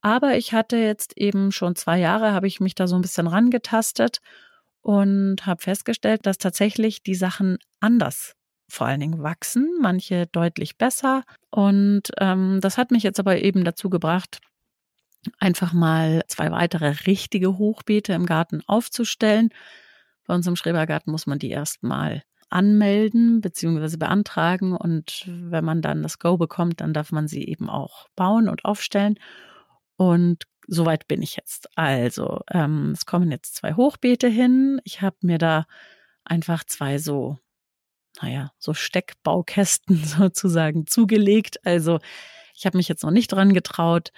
Aber 0.00 0.36
ich 0.36 0.52
hatte 0.52 0.76
jetzt 0.76 1.16
eben 1.16 1.50
schon 1.50 1.74
zwei 1.74 1.98
Jahre, 1.98 2.32
habe 2.32 2.46
ich 2.46 2.60
mich 2.60 2.74
da 2.74 2.86
so 2.86 2.94
ein 2.94 3.02
bisschen 3.02 3.26
rangetastet 3.26 4.18
und 4.80 5.44
habe 5.44 5.62
festgestellt, 5.62 6.24
dass 6.24 6.38
tatsächlich 6.38 7.02
die 7.02 7.16
Sachen 7.16 7.58
anders 7.80 8.34
vor 8.70 8.86
allen 8.86 9.00
Dingen 9.00 9.22
wachsen, 9.22 9.68
manche 9.80 10.26
deutlich 10.26 10.76
besser. 10.76 11.24
Und 11.50 12.02
ähm, 12.18 12.60
das 12.60 12.76
hat 12.76 12.90
mich 12.90 13.02
jetzt 13.02 13.18
aber 13.18 13.38
eben 13.38 13.64
dazu 13.64 13.90
gebracht, 13.90 14.40
einfach 15.38 15.72
mal 15.72 16.22
zwei 16.28 16.50
weitere 16.50 16.90
richtige 17.06 17.58
Hochbeete 17.58 18.12
im 18.12 18.26
Garten 18.26 18.62
aufzustellen. 18.66 19.50
Bei 20.26 20.34
uns 20.34 20.46
im 20.46 20.56
Schrebergarten 20.56 21.10
muss 21.10 21.26
man 21.26 21.38
die 21.38 21.50
erstmal 21.50 22.22
anmelden 22.50 23.40
bzw. 23.40 23.96
beantragen 23.96 24.76
und 24.76 25.24
wenn 25.28 25.64
man 25.64 25.82
dann 25.82 26.02
das 26.02 26.18
Go 26.18 26.36
bekommt, 26.36 26.80
dann 26.80 26.92
darf 26.92 27.12
man 27.12 27.28
sie 27.28 27.44
eben 27.46 27.68
auch 27.68 28.08
bauen 28.16 28.48
und 28.48 28.64
aufstellen. 28.64 29.18
Und 29.96 30.44
soweit 30.66 31.08
bin 31.08 31.22
ich 31.22 31.36
jetzt. 31.36 31.68
Also, 31.76 32.40
ähm, 32.50 32.92
es 32.92 33.06
kommen 33.06 33.30
jetzt 33.30 33.56
zwei 33.56 33.74
Hochbeete 33.74 34.28
hin. 34.28 34.80
Ich 34.84 35.02
habe 35.02 35.16
mir 35.22 35.38
da 35.38 35.66
einfach 36.24 36.64
zwei 36.64 36.98
so, 36.98 37.38
naja, 38.22 38.52
so 38.58 38.74
Steckbaukästen 38.74 39.96
sozusagen 40.04 40.86
zugelegt. 40.86 41.64
Also, 41.66 41.98
ich 42.54 42.66
habe 42.66 42.76
mich 42.76 42.88
jetzt 42.88 43.02
noch 43.02 43.10
nicht 43.10 43.28
dran 43.28 43.54
getraut, 43.54 44.12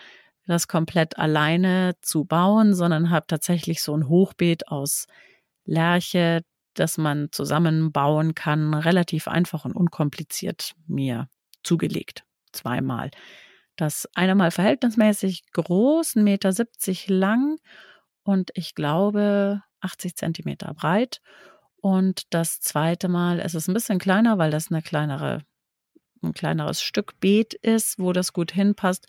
das 0.47 0.69
komplett 0.69 1.19
alleine 1.19 1.95
zu 2.03 2.25
bauen, 2.25 2.75
sondern 2.75 3.11
habe 3.11 3.27
tatsächlich 3.29 3.83
so 3.83 3.95
ein 3.97 4.09
Hochbeet 4.09 4.69
aus 4.69 5.07
Lerche, 5.65 6.43
das 6.75 6.99
man 6.99 7.29
zusammenbauen 7.33 8.35
kann, 8.35 8.75
relativ 8.75 9.29
einfach 9.29 9.65
und 9.65 9.75
unkompliziert 9.75 10.73
mir 10.87 11.29
zugelegt. 11.63 12.25
Zweimal. 12.53 13.11
Das 13.77 14.09
eine 14.15 14.35
Mal 14.35 14.51
verhältnismäßig 14.51 15.45
groß, 15.53 16.17
1,70 16.17 16.21
Meter 16.23 17.15
lang 17.15 17.59
und 18.23 18.51
ich 18.55 18.75
glaube 18.75 19.63
80 19.81 20.17
Zentimeter 20.17 20.75
breit. 20.75 21.21
Und 21.81 22.35
das 22.35 22.61
zweite 22.61 23.09
Mal 23.09 23.39
ist 23.39 23.55
es 23.55 23.69
ein 23.69 23.75
bisschen 23.75 23.99
kleiner, 23.99 24.37
weil 24.39 24.51
das 24.51 24.71
eine 24.71 24.83
kleinere, 24.83 25.45
ein 26.23 26.35
kleineres 26.35 26.83
Stück 26.83 27.19
Beet 27.21 27.55
ist, 27.55 27.99
wo 27.99 28.13
das 28.13 28.33
gut 28.33 28.53
hinpasst. 28.53 29.07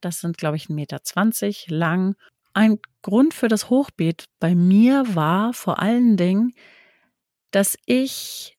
Das 0.00 0.20
sind, 0.20 0.36
glaube 0.36 0.56
ich, 0.56 0.66
1,20 0.66 0.72
Meter 0.74 1.76
lang. 1.76 2.16
Ein 2.54 2.78
Grund 3.02 3.34
für 3.34 3.48
das 3.48 3.70
Hochbeet 3.70 4.24
bei 4.40 4.56
mir 4.56 5.14
war 5.14 5.52
vor 5.52 5.80
allen 5.80 6.16
Dingen, 6.16 6.54
dass 7.50 7.76
ich 7.86 8.56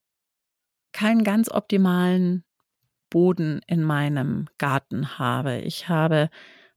keinen 0.91 1.24
ganz 1.24 1.50
optimalen 1.51 2.43
Boden 3.10 3.62
in 3.67 3.84
meinem 3.84 4.48
Garten 4.58 5.17
habe. 5.17 5.60
Ich 5.60 5.88
habe 5.89 6.29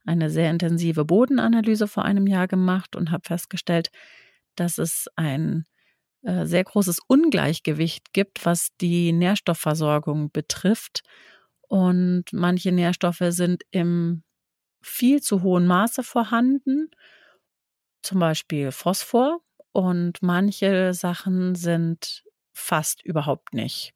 eine 0.05 0.29
sehr 0.29 0.49
intensive 0.49 1.05
Bodenanalyse 1.05 1.87
vor 1.87 2.05
einem 2.05 2.27
Jahr 2.27 2.47
gemacht 2.47 2.95
und 2.95 3.11
habe 3.11 3.23
festgestellt, 3.25 3.89
dass 4.55 4.77
es 4.77 5.07
ein 5.15 5.65
äh, 6.23 6.45
sehr 6.45 6.63
großes 6.63 6.99
Ungleichgewicht 7.07 8.13
gibt, 8.13 8.45
was 8.45 8.69
die 8.81 9.11
Nährstoffversorgung 9.11 10.31
betrifft. 10.31 11.03
Und 11.61 12.25
manche 12.31 12.71
Nährstoffe 12.71 13.23
sind 13.29 13.63
im 13.71 14.23
viel 14.81 15.21
zu 15.21 15.41
hohen 15.43 15.65
Maße 15.65 16.03
vorhanden, 16.03 16.89
zum 18.01 18.19
Beispiel 18.19 18.71
Phosphor, 18.71 19.39
und 19.73 20.21
manche 20.21 20.93
Sachen 20.93 21.55
sind 21.55 22.23
fast 22.53 23.03
überhaupt 23.03 23.53
nicht 23.53 23.93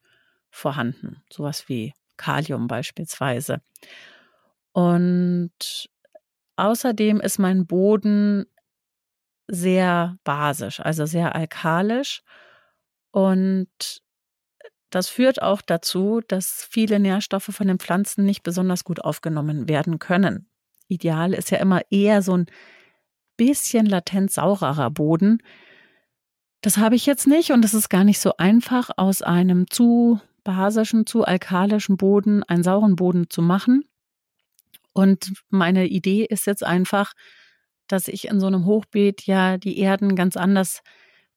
vorhanden, 0.50 1.22
sowas 1.32 1.68
wie 1.68 1.94
Kalium 2.16 2.66
beispielsweise. 2.66 3.62
Und 4.72 5.88
außerdem 6.56 7.20
ist 7.20 7.38
mein 7.38 7.66
Boden 7.66 8.46
sehr 9.46 10.18
basisch, 10.24 10.80
also 10.80 11.06
sehr 11.06 11.34
alkalisch. 11.34 12.22
Und 13.12 14.02
das 14.90 15.08
führt 15.08 15.42
auch 15.42 15.62
dazu, 15.62 16.20
dass 16.26 16.66
viele 16.68 16.98
Nährstoffe 16.98 17.50
von 17.52 17.68
den 17.68 17.78
Pflanzen 17.78 18.24
nicht 18.24 18.42
besonders 18.42 18.84
gut 18.84 19.00
aufgenommen 19.00 19.68
werden 19.68 19.98
können. 19.98 20.48
Ideal 20.88 21.34
ist 21.34 21.50
ja 21.50 21.58
immer 21.58 21.82
eher 21.90 22.22
so 22.22 22.36
ein 22.36 22.46
bisschen 23.36 23.86
latent 23.86 24.32
saurerer 24.32 24.90
Boden. 24.90 25.42
Das 26.60 26.76
habe 26.76 26.96
ich 26.96 27.06
jetzt 27.06 27.26
nicht 27.26 27.52
und 27.52 27.64
es 27.64 27.74
ist 27.74 27.88
gar 27.88 28.04
nicht 28.04 28.18
so 28.18 28.36
einfach, 28.36 28.90
aus 28.96 29.22
einem 29.22 29.70
zu 29.70 30.20
basischen, 30.42 31.06
zu 31.06 31.24
alkalischen 31.24 31.96
Boden 31.96 32.42
einen 32.42 32.62
sauren 32.62 32.96
Boden 32.96 33.30
zu 33.30 33.42
machen. 33.42 33.84
Und 34.92 35.32
meine 35.50 35.86
Idee 35.86 36.24
ist 36.24 36.46
jetzt 36.46 36.64
einfach, 36.64 37.12
dass 37.86 38.08
ich 38.08 38.28
in 38.28 38.40
so 38.40 38.46
einem 38.46 38.64
Hochbeet 38.64 39.26
ja 39.26 39.56
die 39.56 39.78
Erden 39.78 40.16
ganz 40.16 40.36
anders 40.36 40.82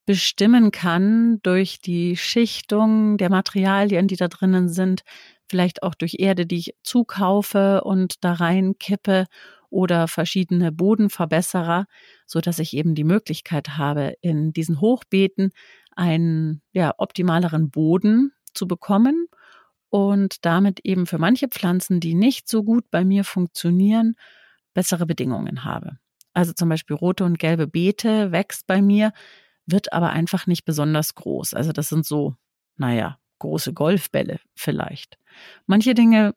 bestimmen 0.05 0.71
kann 0.71 1.39
durch 1.43 1.79
die 1.79 2.17
Schichtung 2.17 3.17
der 3.17 3.29
Materialien, 3.29 4.07
die 4.07 4.15
da 4.15 4.27
drinnen 4.27 4.67
sind, 4.67 5.01
vielleicht 5.47 5.83
auch 5.83 5.93
durch 5.93 6.15
Erde, 6.19 6.45
die 6.45 6.57
ich 6.57 6.75
zukaufe 6.83 7.83
und 7.83 8.15
da 8.23 8.33
rein 8.33 8.77
kippe 8.79 9.27
oder 9.71 10.07
verschiedene 10.07 10.71
Bodenverbesserer, 10.71 11.87
so 12.27 12.41
dass 12.41 12.59
ich 12.59 12.75
eben 12.75 12.93
die 12.93 13.03
Möglichkeit 13.03 13.77
habe, 13.77 14.13
in 14.21 14.53
diesen 14.53 14.79
Hochbeeten 14.81 15.51
einen 15.95 16.61
ja, 16.73 16.93
optimaleren 16.97 17.71
Boden 17.71 18.33
zu 18.53 18.67
bekommen 18.67 19.27
und 19.89 20.45
damit 20.45 20.81
eben 20.83 21.05
für 21.05 21.17
manche 21.17 21.47
Pflanzen, 21.47 21.99
die 21.99 22.13
nicht 22.13 22.47
so 22.47 22.63
gut 22.63 22.85
bei 22.91 23.03
mir 23.03 23.23
funktionieren, 23.23 24.15
bessere 24.73 25.05
Bedingungen 25.05 25.63
habe. 25.63 25.97
Also 26.33 26.53
zum 26.53 26.69
Beispiel 26.69 26.95
rote 26.95 27.25
und 27.25 27.39
gelbe 27.39 27.67
Beete 27.67 28.31
wächst 28.31 28.67
bei 28.67 28.81
mir, 28.81 29.11
wird 29.65 29.91
aber 29.93 30.11
einfach 30.11 30.47
nicht 30.47 30.65
besonders 30.65 31.15
groß. 31.15 31.53
Also 31.53 31.71
das 31.71 31.89
sind 31.89 32.05
so, 32.05 32.35
naja, 32.77 33.17
große 33.39 33.73
Golfbälle 33.73 34.39
vielleicht. 34.55 35.17
Manche 35.65 35.93
Dinge 35.93 36.33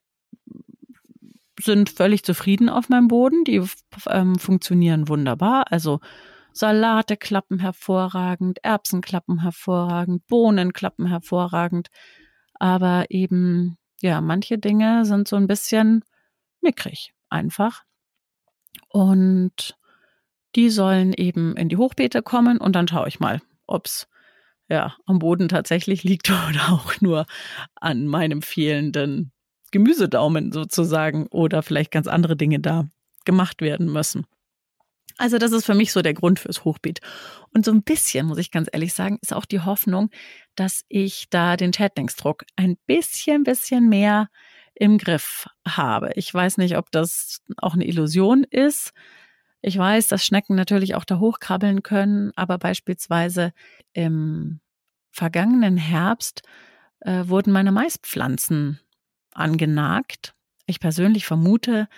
sind 1.61 1.91
völlig 1.91 2.25
zufrieden 2.25 2.69
auf 2.69 2.89
meinem 2.89 3.09
Boden, 3.09 3.45
die 3.45 3.63
ähm, 4.09 4.39
funktionieren 4.39 5.09
wunderbar. 5.09 5.71
Also 5.71 6.01
Salate 6.53 7.17
klappen 7.17 7.59
hervorragend, 7.59 8.59
Erbsen 8.63 9.01
klappen 9.01 9.43
hervorragend, 9.43 10.27
Bohnen 10.27 10.73
klappen 10.73 11.07
hervorragend. 11.07 11.89
Aber 12.55 13.07
eben, 13.09 13.77
ja, 14.01 14.21
manche 14.21 14.59
Dinge 14.59 15.05
sind 15.05 15.27
so 15.29 15.37
ein 15.37 15.49
bisschen 15.49 16.05
mickrig 16.61 17.13
einfach. 17.29 17.83
Und 18.89 19.77
die 20.55 20.71
sollen 20.71 21.13
eben 21.13 21.57
in 21.57 21.69
die 21.69 21.77
Hochbeete 21.77 22.23
kommen 22.23 22.59
und 22.59 22.77
dann 22.77 22.89
schaue 22.89 23.09
ich 23.09 23.19
mal, 23.19 23.41
ob 23.67 23.87
es 23.87 24.09
ja 24.69 24.97
am 25.07 25.19
Boden 25.19 25.49
tatsächlich 25.49 26.05
liegt 26.05 26.31
oder 26.49 26.73
auch 26.73 27.01
nur 27.01 27.27
an 27.75 28.07
meinem 28.07 28.43
fehlenden 28.43 29.33
Gemüsedaumen 29.75 30.53
sozusagen 30.53 31.27
oder 31.33 31.65
vielleicht 31.65 31.91
ganz 31.91 32.07
andere 32.07 32.37
Dinge 32.37 32.61
da 32.61 32.89
gemacht 33.25 33.61
werden 33.61 33.93
müssen. 33.93 34.25
Also 35.17 35.39
das 35.39 35.51
ist 35.51 35.67
für 35.67 35.75
mich 35.75 35.91
so 35.91 36.01
der 36.01 36.15
Grund 36.15 36.39
fürs 36.39 36.65
Hochbeet. 36.65 37.01
Und 37.53 37.65
so 37.65 37.73
ein 37.73 37.83
bisschen, 37.83 38.27
muss 38.27 38.39
ich 38.39 38.53
ganz 38.53 38.69
ehrlich 38.73 38.95
sagen, 38.95 39.19
ist 39.21 39.33
auch 39.33 39.47
die 39.47 39.61
Hoffnung, 39.61 40.11
dass 40.55 40.85
ich 40.89 41.27
da 41.29 41.57
den 41.57 41.73
Schädlingsdruck 41.73 42.45
ein 42.55 42.77
bisschen, 42.87 43.43
bisschen 43.43 43.89
mehr 43.89 44.29
im 44.77 44.97
Griff 44.97 45.49
habe. 45.67 46.13
Ich 46.15 46.33
weiß 46.33 46.57
nicht, 46.59 46.77
ob 46.77 46.93
das 46.93 47.43
auch 47.57 47.75
eine 47.75 47.87
Illusion 47.87 48.45
ist. 48.45 48.93
Ich 49.61 49.77
weiß, 49.77 50.07
dass 50.07 50.25
Schnecken 50.25 50.55
natürlich 50.55 50.95
auch 50.95 51.05
da 51.05 51.19
hochkrabbeln 51.19 51.83
können, 51.83 52.31
aber 52.37 52.59
beispielsweise 52.59 53.53
im 53.93 54.61
vergangenen 55.11 55.79
Herbst 55.79 56.43
äh, 57.01 57.25
wurden 57.27 57.53
meine 57.53 57.73
Maispflanzen 57.73 58.79
angenagt. 59.35 60.35
Ich 60.67 60.81
persönlich 60.81 61.27
vermute, 61.27 61.89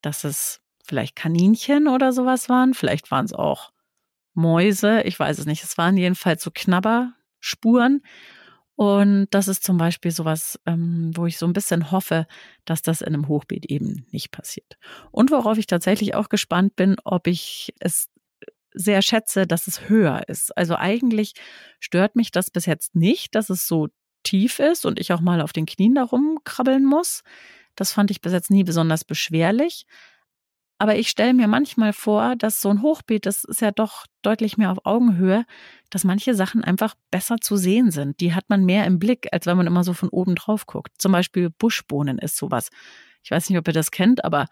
dass 0.00 0.24
es 0.24 0.60
vielleicht 0.84 1.16
Kaninchen 1.16 1.88
oder 1.88 2.12
sowas 2.12 2.48
waren. 2.48 2.74
Vielleicht 2.74 3.10
waren 3.10 3.24
es 3.24 3.32
auch 3.32 3.72
Mäuse. 4.34 5.02
Ich 5.02 5.18
weiß 5.18 5.38
es 5.38 5.46
nicht. 5.46 5.62
Es 5.64 5.78
waren 5.78 5.96
jedenfalls 5.96 6.42
so 6.42 6.50
Knabberspuren. 6.52 8.02
Und 8.76 9.28
das 9.30 9.46
ist 9.46 9.62
zum 9.62 9.78
Beispiel 9.78 10.10
sowas, 10.10 10.58
ähm, 10.66 11.12
wo 11.14 11.26
ich 11.26 11.38
so 11.38 11.46
ein 11.46 11.52
bisschen 11.52 11.92
hoffe, 11.92 12.26
dass 12.64 12.82
das 12.82 13.02
in 13.02 13.14
einem 13.14 13.28
Hochbeet 13.28 13.66
eben 13.66 14.06
nicht 14.10 14.32
passiert. 14.32 14.78
Und 15.12 15.30
worauf 15.30 15.58
ich 15.58 15.66
tatsächlich 15.66 16.14
auch 16.16 16.28
gespannt 16.28 16.74
bin, 16.74 16.96
ob 17.04 17.28
ich 17.28 17.72
es 17.78 18.10
sehr 18.72 19.02
schätze, 19.02 19.46
dass 19.46 19.68
es 19.68 19.88
höher 19.88 20.28
ist. 20.28 20.56
Also 20.56 20.74
eigentlich 20.74 21.34
stört 21.78 22.16
mich 22.16 22.32
das 22.32 22.50
bis 22.50 22.66
jetzt 22.66 22.96
nicht, 22.96 23.36
dass 23.36 23.48
es 23.48 23.68
so 23.68 23.88
tief 24.24 24.58
ist 24.58 24.84
und 24.84 24.98
ich 24.98 25.12
auch 25.12 25.20
mal 25.20 25.40
auf 25.40 25.52
den 25.52 25.66
Knien 25.66 25.94
darum 25.94 26.38
krabbeln 26.44 26.84
muss. 26.84 27.22
Das 27.76 27.92
fand 27.92 28.10
ich 28.10 28.20
bis 28.20 28.32
jetzt 28.32 28.50
nie 28.50 28.64
besonders 28.64 29.04
beschwerlich. 29.04 29.86
Aber 30.78 30.96
ich 30.96 31.08
stelle 31.08 31.34
mir 31.34 31.46
manchmal 31.46 31.92
vor, 31.92 32.34
dass 32.36 32.60
so 32.60 32.68
ein 32.68 32.82
Hochbeet, 32.82 33.26
das 33.26 33.44
ist 33.44 33.60
ja 33.60 33.70
doch 33.70 34.06
deutlich 34.22 34.58
mehr 34.58 34.72
auf 34.72 34.84
Augenhöhe, 34.84 35.44
dass 35.90 36.04
manche 36.04 36.34
Sachen 36.34 36.64
einfach 36.64 36.94
besser 37.10 37.36
zu 37.40 37.56
sehen 37.56 37.90
sind. 37.92 38.20
Die 38.20 38.34
hat 38.34 38.50
man 38.50 38.64
mehr 38.64 38.84
im 38.84 38.98
Blick, 38.98 39.28
als 39.32 39.46
wenn 39.46 39.56
man 39.56 39.68
immer 39.68 39.84
so 39.84 39.92
von 39.92 40.08
oben 40.08 40.34
drauf 40.34 40.66
guckt. 40.66 40.92
Zum 40.98 41.12
Beispiel 41.12 41.50
Buschbohnen 41.50 42.18
ist 42.18 42.36
sowas. 42.36 42.70
Ich 43.22 43.30
weiß 43.30 43.48
nicht, 43.48 43.58
ob 43.58 43.68
ihr 43.68 43.72
das 43.72 43.92
kennt, 43.92 44.24
aber 44.24 44.46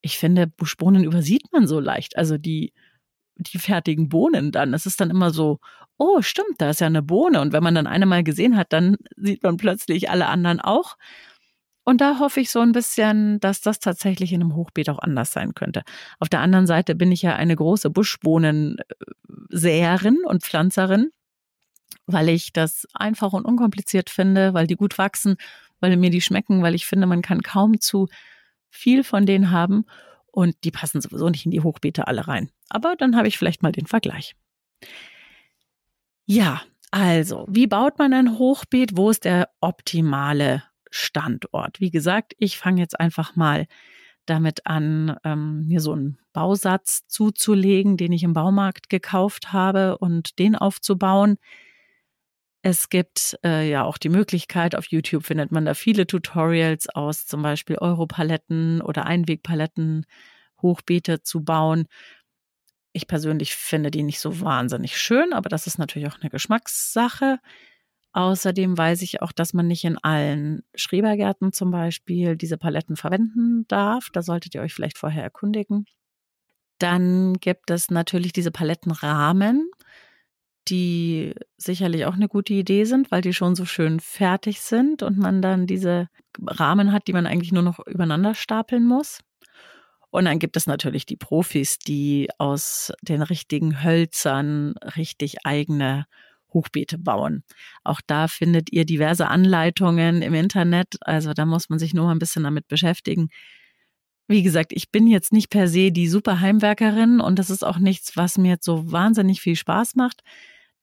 ich 0.00 0.16
finde, 0.18 0.46
Buschbohnen 0.46 1.02
übersieht 1.02 1.52
man 1.52 1.66
so 1.66 1.80
leicht. 1.80 2.16
Also 2.16 2.38
die, 2.38 2.72
die 3.36 3.58
fertigen 3.58 4.08
Bohnen 4.08 4.52
dann. 4.52 4.74
Es 4.74 4.86
ist 4.86 5.00
dann 5.00 5.10
immer 5.10 5.30
so, 5.30 5.58
oh, 5.98 6.22
stimmt, 6.22 6.56
da 6.58 6.70
ist 6.70 6.80
ja 6.80 6.86
eine 6.86 7.02
Bohne. 7.02 7.40
Und 7.40 7.52
wenn 7.52 7.62
man 7.62 7.74
dann 7.74 7.86
eine 7.86 8.06
mal 8.06 8.24
gesehen 8.24 8.56
hat, 8.56 8.72
dann 8.72 8.96
sieht 9.16 9.42
man 9.42 9.56
plötzlich 9.56 10.10
alle 10.10 10.26
anderen 10.26 10.60
auch. 10.60 10.96
Und 11.84 12.00
da 12.00 12.18
hoffe 12.18 12.40
ich 12.40 12.50
so 12.50 12.60
ein 12.60 12.72
bisschen, 12.72 13.38
dass 13.40 13.60
das 13.60 13.78
tatsächlich 13.78 14.32
in 14.32 14.40
einem 14.40 14.54
Hochbeet 14.54 14.88
auch 14.88 15.00
anders 15.00 15.32
sein 15.32 15.52
könnte. 15.54 15.82
Auf 16.18 16.30
der 16.30 16.40
anderen 16.40 16.66
Seite 16.66 16.94
bin 16.94 17.12
ich 17.12 17.20
ja 17.22 17.36
eine 17.36 17.54
große 17.54 17.90
Buschbohnensäerin 17.90 20.24
und 20.24 20.42
Pflanzerin, 20.42 21.10
weil 22.06 22.30
ich 22.30 22.54
das 22.54 22.86
einfach 22.94 23.34
und 23.34 23.44
unkompliziert 23.44 24.08
finde, 24.08 24.54
weil 24.54 24.66
die 24.66 24.76
gut 24.76 24.96
wachsen, 24.96 25.36
weil 25.80 25.94
mir 25.98 26.10
die 26.10 26.22
schmecken, 26.22 26.62
weil 26.62 26.74
ich 26.74 26.86
finde, 26.86 27.06
man 27.06 27.20
kann 27.20 27.42
kaum 27.42 27.78
zu 27.80 28.08
viel 28.70 29.04
von 29.04 29.26
denen 29.26 29.50
haben 29.50 29.84
und 30.34 30.56
die 30.64 30.70
passen 30.70 31.00
sowieso 31.00 31.28
nicht 31.28 31.44
in 31.44 31.50
die 31.50 31.60
Hochbeete 31.60 32.06
alle 32.06 32.26
rein. 32.26 32.50
Aber 32.68 32.96
dann 32.96 33.16
habe 33.16 33.28
ich 33.28 33.38
vielleicht 33.38 33.62
mal 33.62 33.72
den 33.72 33.86
Vergleich. 33.86 34.34
Ja, 36.26 36.62
also, 36.90 37.46
wie 37.48 37.66
baut 37.66 37.98
man 37.98 38.12
ein 38.12 38.38
Hochbeet? 38.38 38.96
Wo 38.96 39.10
ist 39.10 39.24
der 39.24 39.50
optimale 39.60 40.62
Standort. 40.94 41.80
Wie 41.80 41.90
gesagt, 41.90 42.34
ich 42.38 42.56
fange 42.56 42.80
jetzt 42.80 43.00
einfach 43.00 43.34
mal 43.34 43.66
damit 44.26 44.64
an, 44.64 45.16
ähm, 45.24 45.66
mir 45.66 45.80
so 45.80 45.92
einen 45.92 46.18
Bausatz 46.32 47.06
zuzulegen, 47.08 47.96
den 47.96 48.12
ich 48.12 48.22
im 48.22 48.32
Baumarkt 48.32 48.88
gekauft 48.88 49.52
habe 49.52 49.98
und 49.98 50.38
den 50.38 50.54
aufzubauen. 50.54 51.36
Es 52.66 52.88
gibt 52.88 53.38
äh, 53.44 53.68
ja 53.68 53.84
auch 53.84 53.98
die 53.98 54.08
Möglichkeit, 54.08 54.74
auf 54.74 54.86
YouTube 54.86 55.26
findet 55.26 55.52
man 55.52 55.66
da 55.66 55.74
viele 55.74 56.06
Tutorials 56.06 56.88
aus 56.88 57.26
zum 57.26 57.42
Beispiel 57.42 57.76
Europaletten 57.76 58.80
oder 58.80 59.04
Einwegpaletten, 59.04 60.06
Hochbeete 60.62 61.22
zu 61.22 61.44
bauen. 61.44 61.84
Ich 62.94 63.06
persönlich 63.06 63.54
finde 63.54 63.90
die 63.90 64.02
nicht 64.02 64.18
so 64.18 64.40
wahnsinnig 64.40 64.96
schön, 64.96 65.34
aber 65.34 65.50
das 65.50 65.66
ist 65.66 65.76
natürlich 65.76 66.08
auch 66.08 66.18
eine 66.22 66.30
Geschmackssache. 66.30 67.38
Außerdem 68.14 68.78
weiß 68.78 69.02
ich 69.02 69.20
auch, 69.20 69.32
dass 69.32 69.52
man 69.52 69.66
nicht 69.66 69.84
in 69.84 69.98
allen 69.98 70.62
Schrebergärten 70.74 71.52
zum 71.52 71.70
Beispiel 71.70 72.34
diese 72.34 72.56
Paletten 72.56 72.96
verwenden 72.96 73.66
darf. 73.68 74.08
Da 74.10 74.22
solltet 74.22 74.54
ihr 74.54 74.62
euch 74.62 74.72
vielleicht 74.72 74.96
vorher 74.96 75.22
erkundigen. 75.22 75.84
Dann 76.78 77.34
gibt 77.34 77.70
es 77.70 77.90
natürlich 77.90 78.32
diese 78.32 78.50
Palettenrahmen, 78.50 79.70
die 80.68 81.34
sicherlich 81.56 82.06
auch 82.06 82.14
eine 82.14 82.28
gute 82.28 82.54
Idee 82.54 82.84
sind, 82.84 83.10
weil 83.10 83.20
die 83.20 83.34
schon 83.34 83.54
so 83.54 83.64
schön 83.64 84.00
fertig 84.00 84.60
sind 84.60 85.02
und 85.02 85.18
man 85.18 85.42
dann 85.42 85.66
diese 85.66 86.08
Rahmen 86.44 86.92
hat, 86.92 87.06
die 87.06 87.12
man 87.12 87.26
eigentlich 87.26 87.52
nur 87.52 87.62
noch 87.62 87.78
übereinander 87.86 88.34
stapeln 88.34 88.86
muss. 88.86 89.20
Und 90.10 90.26
dann 90.26 90.38
gibt 90.38 90.56
es 90.56 90.66
natürlich 90.66 91.06
die 91.06 91.16
Profis, 91.16 91.78
die 91.78 92.28
aus 92.38 92.92
den 93.02 93.20
richtigen 93.20 93.82
Hölzern 93.82 94.74
richtig 94.96 95.44
eigene 95.44 96.06
Hochbeete 96.52 96.98
bauen. 96.98 97.42
Auch 97.82 98.00
da 98.06 98.28
findet 98.28 98.72
ihr 98.72 98.84
diverse 98.86 99.26
Anleitungen 99.26 100.22
im 100.22 100.34
Internet. 100.34 100.96
Also 101.00 101.32
da 101.32 101.44
muss 101.44 101.68
man 101.68 101.80
sich 101.80 101.94
nur 101.94 102.06
mal 102.06 102.12
ein 102.12 102.20
bisschen 102.20 102.44
damit 102.44 102.68
beschäftigen. 102.68 103.28
Wie 104.28 104.42
gesagt, 104.42 104.72
ich 104.72 104.90
bin 104.90 105.06
jetzt 105.06 105.32
nicht 105.32 105.50
per 105.50 105.68
se 105.68 105.90
die 105.92 106.08
super 106.08 106.40
Heimwerkerin 106.40 107.20
und 107.20 107.38
das 107.38 107.50
ist 107.50 107.64
auch 107.64 107.78
nichts, 107.78 108.16
was 108.16 108.38
mir 108.38 108.52
jetzt 108.52 108.64
so 108.64 108.90
wahnsinnig 108.90 109.40
viel 109.40 109.56
Spaß 109.56 109.96
macht. 109.96 110.22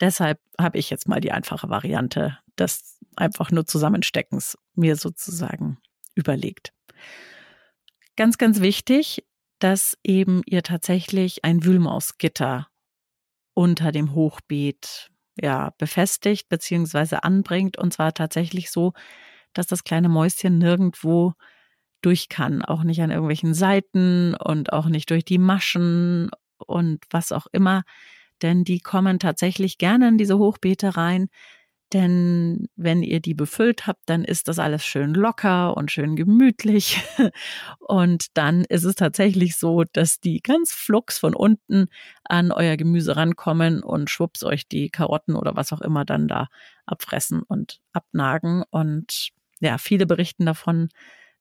Deshalb 0.01 0.39
habe 0.59 0.77
ich 0.79 0.89
jetzt 0.89 1.07
mal 1.07 1.21
die 1.21 1.31
einfache 1.31 1.69
Variante 1.69 2.37
des 2.57 2.99
einfach 3.15 3.51
nur 3.51 3.65
Zusammensteckens 3.65 4.57
mir 4.75 4.95
sozusagen 4.95 5.77
überlegt. 6.15 6.73
Ganz, 8.17 8.37
ganz 8.37 8.59
wichtig, 8.59 9.25
dass 9.59 9.97
eben 10.03 10.41
ihr 10.45 10.63
tatsächlich 10.63 11.45
ein 11.45 11.63
Wühlmausgitter 11.63 12.67
unter 13.53 13.91
dem 13.91 14.13
Hochbeet 14.15 15.11
ja, 15.39 15.73
befestigt 15.77 16.49
beziehungsweise 16.49 17.23
anbringt. 17.23 17.77
Und 17.77 17.93
zwar 17.93 18.13
tatsächlich 18.13 18.71
so, 18.71 18.93
dass 19.53 19.67
das 19.67 19.83
kleine 19.83 20.09
Mäuschen 20.09 20.57
nirgendwo 20.57 21.33
durch 22.01 22.29
kann. 22.29 22.63
Auch 22.63 22.83
nicht 22.83 23.01
an 23.01 23.11
irgendwelchen 23.11 23.53
Seiten 23.53 24.33
und 24.35 24.73
auch 24.73 24.87
nicht 24.87 25.09
durch 25.09 25.23
die 25.23 25.37
Maschen 25.37 26.31
und 26.57 27.03
was 27.11 27.31
auch 27.31 27.47
immer. 27.51 27.83
Denn 28.41 28.63
die 28.63 28.80
kommen 28.80 29.19
tatsächlich 29.19 29.77
gerne 29.77 30.08
in 30.10 30.17
diese 30.17 30.38
Hochbeete 30.38 30.97
rein, 30.97 31.30
denn 31.93 32.69
wenn 32.77 33.04
ihr 33.04 33.19
die 33.19 33.34
befüllt 33.34 33.86
habt, 33.86 34.04
dann 34.06 34.23
ist 34.23 34.47
das 34.47 34.60
alles 34.60 34.86
schön 34.86 35.13
locker 35.13 35.75
und 35.75 35.91
schön 35.91 36.15
gemütlich. 36.15 37.04
Und 37.80 38.27
dann 38.36 38.63
ist 38.65 38.86
es 38.86 38.95
tatsächlich 38.95 39.58
so, 39.58 39.84
dass 39.84 40.21
die 40.21 40.39
ganz 40.41 40.71
flugs 40.71 41.19
von 41.19 41.36
unten 41.36 41.88
an 42.23 42.54
euer 42.54 42.77
Gemüse 42.77 43.17
rankommen 43.17 43.84
und 43.84 44.10
schwupps 44.10 44.43
euch 44.43 44.67
die 44.67 44.89
Karotten 44.89 45.36
oder 45.36 45.56
was 45.58 45.73
auch 45.73 45.82
immer 45.82 46.06
dann 46.06 46.30
da 46.30 46.47
abfressen 46.86 47.43
und 47.43 47.82
abnagen. 47.91 48.63
Und 48.69 49.32
ja, 49.60 49.77
viele 49.77 50.06
berichten 50.06 50.45
davon, 50.45 50.89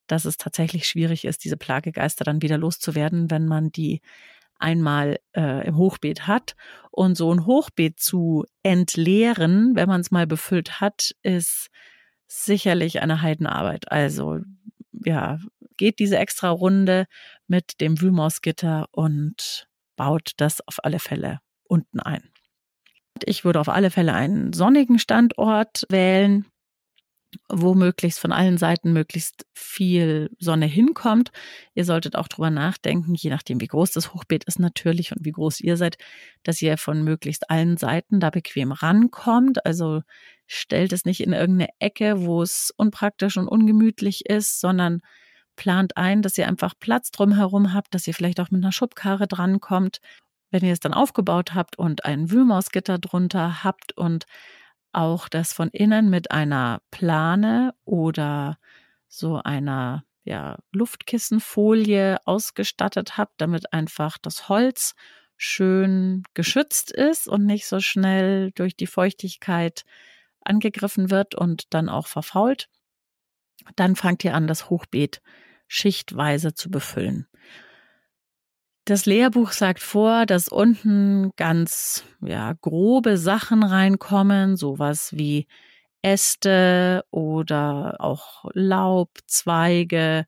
dass 0.08 0.24
es 0.24 0.36
tatsächlich 0.36 0.88
schwierig 0.88 1.24
ist, 1.24 1.44
diese 1.44 1.56
Plagegeister 1.56 2.24
dann 2.24 2.42
wieder 2.42 2.58
loszuwerden, 2.58 3.30
wenn 3.30 3.46
man 3.46 3.70
die 3.70 4.00
einmal 4.60 5.18
äh, 5.36 5.66
im 5.66 5.76
Hochbeet 5.76 6.26
hat. 6.26 6.54
Und 6.90 7.16
so 7.16 7.32
ein 7.32 7.46
Hochbeet 7.46 7.98
zu 7.98 8.44
entleeren, 8.62 9.74
wenn 9.74 9.88
man 9.88 10.00
es 10.00 10.10
mal 10.10 10.26
befüllt 10.26 10.80
hat, 10.80 11.12
ist 11.22 11.68
sicherlich 12.26 13.02
eine 13.02 13.22
Heidenarbeit. 13.22 13.90
Also 13.90 14.40
ja, 14.92 15.38
geht 15.76 15.98
diese 15.98 16.18
extra 16.18 16.50
Runde 16.50 17.06
mit 17.46 17.80
dem 17.80 18.00
Wühlmausgitter 18.00 18.86
und 18.92 19.68
baut 19.96 20.32
das 20.36 20.66
auf 20.66 20.76
alle 20.82 20.98
Fälle 20.98 21.40
unten 21.64 22.00
ein. 22.00 22.30
Ich 23.24 23.44
würde 23.44 23.60
auf 23.60 23.68
alle 23.68 23.90
Fälle 23.90 24.14
einen 24.14 24.52
sonnigen 24.52 24.98
Standort 24.98 25.84
wählen 25.88 26.46
wo 27.48 27.74
möglichst 27.74 28.18
von 28.18 28.32
allen 28.32 28.58
Seiten 28.58 28.92
möglichst 28.92 29.46
viel 29.52 30.30
Sonne 30.38 30.66
hinkommt. 30.66 31.30
Ihr 31.74 31.84
solltet 31.84 32.16
auch 32.16 32.28
drüber 32.28 32.50
nachdenken, 32.50 33.14
je 33.14 33.30
nachdem, 33.30 33.60
wie 33.60 33.66
groß 33.66 33.92
das 33.92 34.12
Hochbeet 34.14 34.44
ist 34.44 34.58
natürlich 34.58 35.12
und 35.12 35.24
wie 35.24 35.32
groß 35.32 35.60
ihr 35.60 35.76
seid, 35.76 35.96
dass 36.42 36.60
ihr 36.62 36.76
von 36.78 37.02
möglichst 37.02 37.50
allen 37.50 37.76
Seiten 37.76 38.20
da 38.20 38.30
bequem 38.30 38.72
rankommt. 38.72 39.64
Also 39.64 40.02
stellt 40.46 40.92
es 40.92 41.04
nicht 41.04 41.20
in 41.20 41.32
irgendeine 41.32 41.70
Ecke, 41.78 42.24
wo 42.24 42.42
es 42.42 42.72
unpraktisch 42.76 43.36
und 43.36 43.46
ungemütlich 43.46 44.26
ist, 44.26 44.60
sondern 44.60 45.00
plant 45.56 45.96
ein, 45.96 46.22
dass 46.22 46.38
ihr 46.38 46.48
einfach 46.48 46.74
Platz 46.80 47.10
drumherum 47.10 47.72
habt, 47.72 47.94
dass 47.94 48.06
ihr 48.06 48.14
vielleicht 48.14 48.40
auch 48.40 48.50
mit 48.50 48.62
einer 48.62 48.72
Schubkarre 48.72 49.28
drankommt. 49.28 50.00
Wenn 50.50 50.64
ihr 50.64 50.72
es 50.72 50.80
dann 50.80 50.94
aufgebaut 50.94 51.54
habt 51.54 51.78
und 51.78 52.04
ein 52.04 52.30
Wühlmausgitter 52.30 52.98
drunter 52.98 53.62
habt 53.62 53.96
und 53.96 54.24
auch 54.92 55.28
das 55.28 55.52
von 55.52 55.68
innen 55.70 56.10
mit 56.10 56.30
einer 56.30 56.82
Plane 56.90 57.74
oder 57.84 58.58
so 59.08 59.36
einer 59.42 60.04
ja, 60.24 60.58
Luftkissenfolie 60.72 62.18
ausgestattet 62.26 63.16
habt, 63.16 63.40
damit 63.40 63.72
einfach 63.72 64.18
das 64.18 64.48
Holz 64.48 64.94
schön 65.36 66.22
geschützt 66.34 66.90
ist 66.90 67.26
und 67.26 67.46
nicht 67.46 67.66
so 67.66 67.80
schnell 67.80 68.52
durch 68.52 68.76
die 68.76 68.86
Feuchtigkeit 68.86 69.84
angegriffen 70.42 71.10
wird 71.10 71.34
und 71.34 71.72
dann 71.72 71.88
auch 71.88 72.06
verfault. 72.06 72.68
Dann 73.76 73.96
fangt 73.96 74.24
ihr 74.24 74.34
an, 74.34 74.46
das 74.46 74.70
Hochbeet 74.70 75.22
schichtweise 75.66 76.54
zu 76.54 76.70
befüllen. 76.70 77.26
Das 78.90 79.06
Lehrbuch 79.06 79.52
sagt 79.52 79.78
vor, 79.78 80.26
dass 80.26 80.48
unten 80.48 81.30
ganz 81.36 82.02
ja, 82.22 82.54
grobe 82.60 83.18
Sachen 83.18 83.62
reinkommen, 83.62 84.56
sowas 84.56 85.16
wie 85.16 85.46
Äste 86.02 87.04
oder 87.12 87.98
auch 88.00 88.46
Laub, 88.52 89.10
Zweige, 89.28 90.26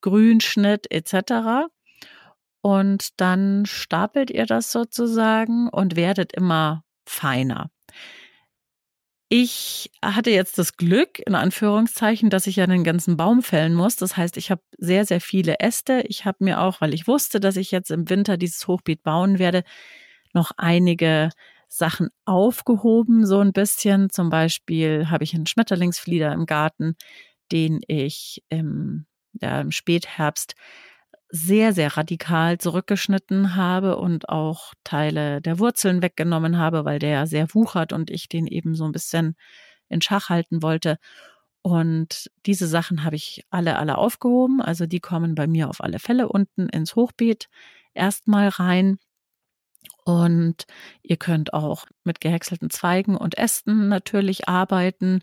Grünschnitt 0.00 0.90
etc. 0.90 1.68
Und 2.62 3.20
dann 3.20 3.66
stapelt 3.66 4.30
ihr 4.30 4.46
das 4.46 4.72
sozusagen 4.72 5.68
und 5.68 5.94
werdet 5.94 6.32
immer 6.32 6.84
feiner. 7.04 7.70
Ich 9.32 9.92
hatte 10.04 10.30
jetzt 10.30 10.58
das 10.58 10.76
Glück, 10.76 11.20
in 11.24 11.36
Anführungszeichen, 11.36 12.30
dass 12.30 12.48
ich 12.48 12.56
ja 12.56 12.66
den 12.66 12.82
ganzen 12.82 13.16
Baum 13.16 13.44
fällen 13.44 13.74
muss. 13.74 13.94
Das 13.94 14.16
heißt, 14.16 14.36
ich 14.36 14.50
habe 14.50 14.60
sehr, 14.76 15.04
sehr 15.06 15.20
viele 15.20 15.60
Äste. 15.60 16.02
Ich 16.08 16.24
habe 16.24 16.38
mir 16.42 16.60
auch, 16.60 16.80
weil 16.80 16.92
ich 16.94 17.06
wusste, 17.06 17.38
dass 17.38 17.54
ich 17.54 17.70
jetzt 17.70 17.92
im 17.92 18.10
Winter 18.10 18.36
dieses 18.36 18.66
Hochbeet 18.66 19.04
bauen 19.04 19.38
werde, 19.38 19.62
noch 20.34 20.50
einige 20.56 21.30
Sachen 21.68 22.08
aufgehoben, 22.24 23.24
so 23.24 23.38
ein 23.38 23.52
bisschen. 23.52 24.10
Zum 24.10 24.30
Beispiel 24.30 25.10
habe 25.10 25.22
ich 25.22 25.32
einen 25.32 25.46
Schmetterlingsflieder 25.46 26.32
im 26.32 26.44
Garten, 26.44 26.96
den 27.52 27.80
ich 27.86 28.42
im, 28.48 29.06
ja, 29.40 29.60
im 29.60 29.70
Spätherbst 29.70 30.56
sehr, 31.30 31.72
sehr 31.72 31.96
radikal 31.96 32.58
zurückgeschnitten 32.58 33.54
habe 33.54 33.96
und 33.96 34.28
auch 34.28 34.74
Teile 34.84 35.40
der 35.40 35.58
Wurzeln 35.58 36.02
weggenommen 36.02 36.58
habe, 36.58 36.84
weil 36.84 36.98
der 36.98 37.26
sehr 37.26 37.54
wuchert 37.54 37.92
und 37.92 38.10
ich 38.10 38.28
den 38.28 38.46
eben 38.46 38.74
so 38.74 38.84
ein 38.84 38.92
bisschen 38.92 39.36
in 39.88 40.00
Schach 40.02 40.28
halten 40.28 40.62
wollte. 40.62 40.98
Und 41.62 42.30
diese 42.46 42.66
Sachen 42.66 43.04
habe 43.04 43.16
ich 43.16 43.44
alle, 43.50 43.78
alle 43.78 43.98
aufgehoben. 43.98 44.60
Also 44.60 44.86
die 44.86 45.00
kommen 45.00 45.34
bei 45.34 45.46
mir 45.46 45.68
auf 45.68 45.82
alle 45.82 45.98
Fälle 45.98 46.28
unten 46.28 46.68
ins 46.68 46.96
Hochbeet 46.96 47.48
erstmal 47.94 48.48
rein. 48.48 48.98
Und 50.04 50.64
ihr 51.02 51.16
könnt 51.16 51.52
auch 51.52 51.86
mit 52.04 52.20
gehäckselten 52.20 52.70
Zweigen 52.70 53.16
und 53.16 53.38
Ästen 53.38 53.88
natürlich 53.88 54.48
arbeiten, 54.48 55.20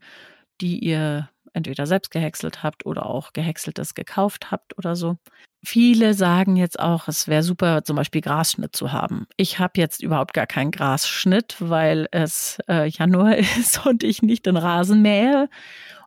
die 0.61 0.79
ihr 0.79 1.29
entweder 1.57 1.85
selbst 1.85 2.11
gehäckselt 2.11 2.63
habt 2.63 2.85
oder 2.85 3.05
auch 3.05 3.33
gehäckseltes 3.33 3.93
gekauft 3.93 4.51
habt 4.51 4.77
oder 4.77 4.95
so. 4.95 5.17
Viele 5.65 6.13
sagen 6.13 6.55
jetzt 6.55 6.79
auch, 6.79 7.07
es 7.07 7.27
wäre 7.27 7.43
super, 7.43 7.83
zum 7.83 7.95
Beispiel 7.95 8.21
Grasschnitt 8.21 8.75
zu 8.75 8.91
haben. 8.91 9.27
Ich 9.35 9.59
habe 9.59 9.73
jetzt 9.75 10.01
überhaupt 10.01 10.33
gar 10.33 10.47
keinen 10.47 10.71
Grasschnitt, 10.71 11.57
weil 11.59 12.07
es 12.11 12.59
äh, 12.69 12.87
Januar 12.87 13.35
ist 13.59 13.85
und 13.85 14.03
ich 14.03 14.21
nicht 14.21 14.45
den 14.45 14.55
Rasen 14.55 15.01
mähe. 15.01 15.49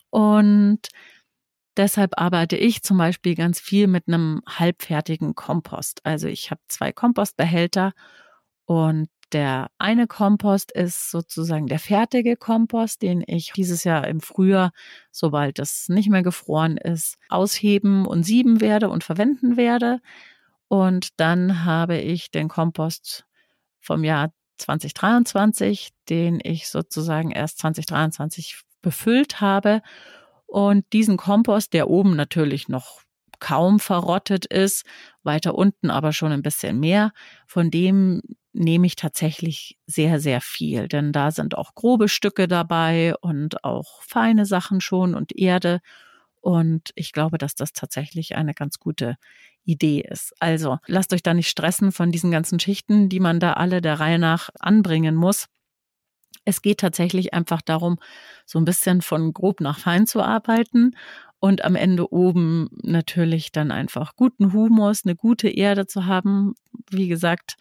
Und 0.08 0.80
deshalb 1.76 2.18
arbeite 2.18 2.56
ich 2.56 2.82
zum 2.82 2.96
Beispiel 2.96 3.34
ganz 3.34 3.60
viel 3.60 3.86
mit 3.86 4.08
einem 4.08 4.40
halbfertigen 4.46 5.34
Kompost. 5.34 6.00
Also 6.04 6.28
ich 6.28 6.50
habe 6.50 6.60
zwei 6.68 6.92
Kompostbehälter 6.92 7.92
und 8.64 9.08
der 9.32 9.70
eine 9.78 10.06
Kompost 10.06 10.72
ist 10.72 11.10
sozusagen 11.10 11.66
der 11.66 11.78
fertige 11.78 12.36
Kompost, 12.36 13.02
den 13.02 13.22
ich 13.26 13.52
dieses 13.52 13.84
Jahr 13.84 14.06
im 14.06 14.20
Frühjahr, 14.20 14.72
sobald 15.10 15.58
es 15.58 15.88
nicht 15.88 16.10
mehr 16.10 16.22
gefroren 16.22 16.76
ist, 16.76 17.16
ausheben 17.28 18.06
und 18.06 18.24
sieben 18.24 18.60
werde 18.60 18.88
und 18.88 19.04
verwenden 19.04 19.56
werde. 19.56 20.00
Und 20.68 21.18
dann 21.18 21.64
habe 21.64 21.98
ich 21.98 22.30
den 22.30 22.48
Kompost 22.48 23.24
vom 23.80 24.04
Jahr 24.04 24.32
2023, 24.58 25.90
den 26.08 26.38
ich 26.42 26.68
sozusagen 26.68 27.30
erst 27.30 27.58
2023 27.58 28.60
befüllt 28.82 29.40
habe. 29.40 29.82
Und 30.46 30.84
diesen 30.92 31.16
Kompost, 31.16 31.72
der 31.72 31.88
oben 31.88 32.16
natürlich 32.16 32.68
noch 32.68 33.02
kaum 33.40 33.80
verrottet 33.80 34.46
ist, 34.46 34.84
weiter 35.22 35.54
unten 35.54 35.90
aber 35.90 36.12
schon 36.12 36.30
ein 36.30 36.42
bisschen 36.42 36.78
mehr, 36.78 37.12
von 37.46 37.70
dem 37.70 38.20
nehme 38.52 38.86
ich 38.86 38.96
tatsächlich 38.96 39.78
sehr, 39.86 40.20
sehr 40.20 40.40
viel, 40.40 40.88
denn 40.88 41.12
da 41.12 41.30
sind 41.30 41.56
auch 41.56 41.74
grobe 41.74 42.08
Stücke 42.08 42.48
dabei 42.48 43.14
und 43.20 43.64
auch 43.64 44.02
feine 44.02 44.46
Sachen 44.46 44.80
schon 44.80 45.14
und 45.14 45.36
Erde. 45.36 45.80
Und 46.40 46.90
ich 46.94 47.12
glaube, 47.12 47.38
dass 47.38 47.54
das 47.54 47.72
tatsächlich 47.72 48.36
eine 48.36 48.54
ganz 48.54 48.78
gute 48.78 49.16
Idee 49.64 50.00
ist. 50.00 50.32
Also 50.40 50.78
lasst 50.86 51.12
euch 51.12 51.22
da 51.22 51.34
nicht 51.34 51.48
stressen 51.48 51.92
von 51.92 52.10
diesen 52.12 52.30
ganzen 52.30 52.58
Schichten, 52.58 53.08
die 53.08 53.20
man 53.20 53.40
da 53.40 53.52
alle 53.54 53.80
der 53.80 54.00
Reihe 54.00 54.18
nach 54.18 54.50
anbringen 54.58 55.14
muss. 55.14 55.46
Es 56.44 56.62
geht 56.62 56.80
tatsächlich 56.80 57.34
einfach 57.34 57.60
darum, 57.62 57.98
so 58.46 58.58
ein 58.58 58.64
bisschen 58.64 59.02
von 59.02 59.32
grob 59.32 59.60
nach 59.60 59.78
fein 59.78 60.06
zu 60.06 60.22
arbeiten 60.22 60.96
und 61.38 61.64
am 61.64 61.76
Ende 61.76 62.12
oben 62.12 62.70
natürlich 62.82 63.52
dann 63.52 63.70
einfach 63.70 64.16
guten 64.16 64.52
Humus, 64.52 65.04
eine 65.04 65.16
gute 65.16 65.48
Erde 65.48 65.86
zu 65.86 66.06
haben. 66.06 66.54
Wie 66.90 67.08
gesagt, 67.08 67.56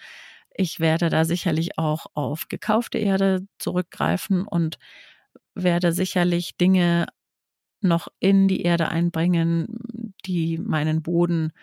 ich 0.59 0.81
werde 0.81 1.09
da 1.09 1.23
sicherlich 1.23 1.77
auch 1.77 2.07
auf 2.15 2.49
gekaufte 2.49 2.97
Erde 2.97 3.47
zurückgreifen 3.59 4.45
und 4.45 4.77
werde 5.55 5.93
sicherlich 5.93 6.57
Dinge 6.57 7.07
noch 7.79 8.09
in 8.19 8.49
die 8.49 8.63
Erde 8.63 8.89
einbringen, 8.89 10.13
die 10.25 10.57
meinen 10.57 11.01
Boden 11.01 11.53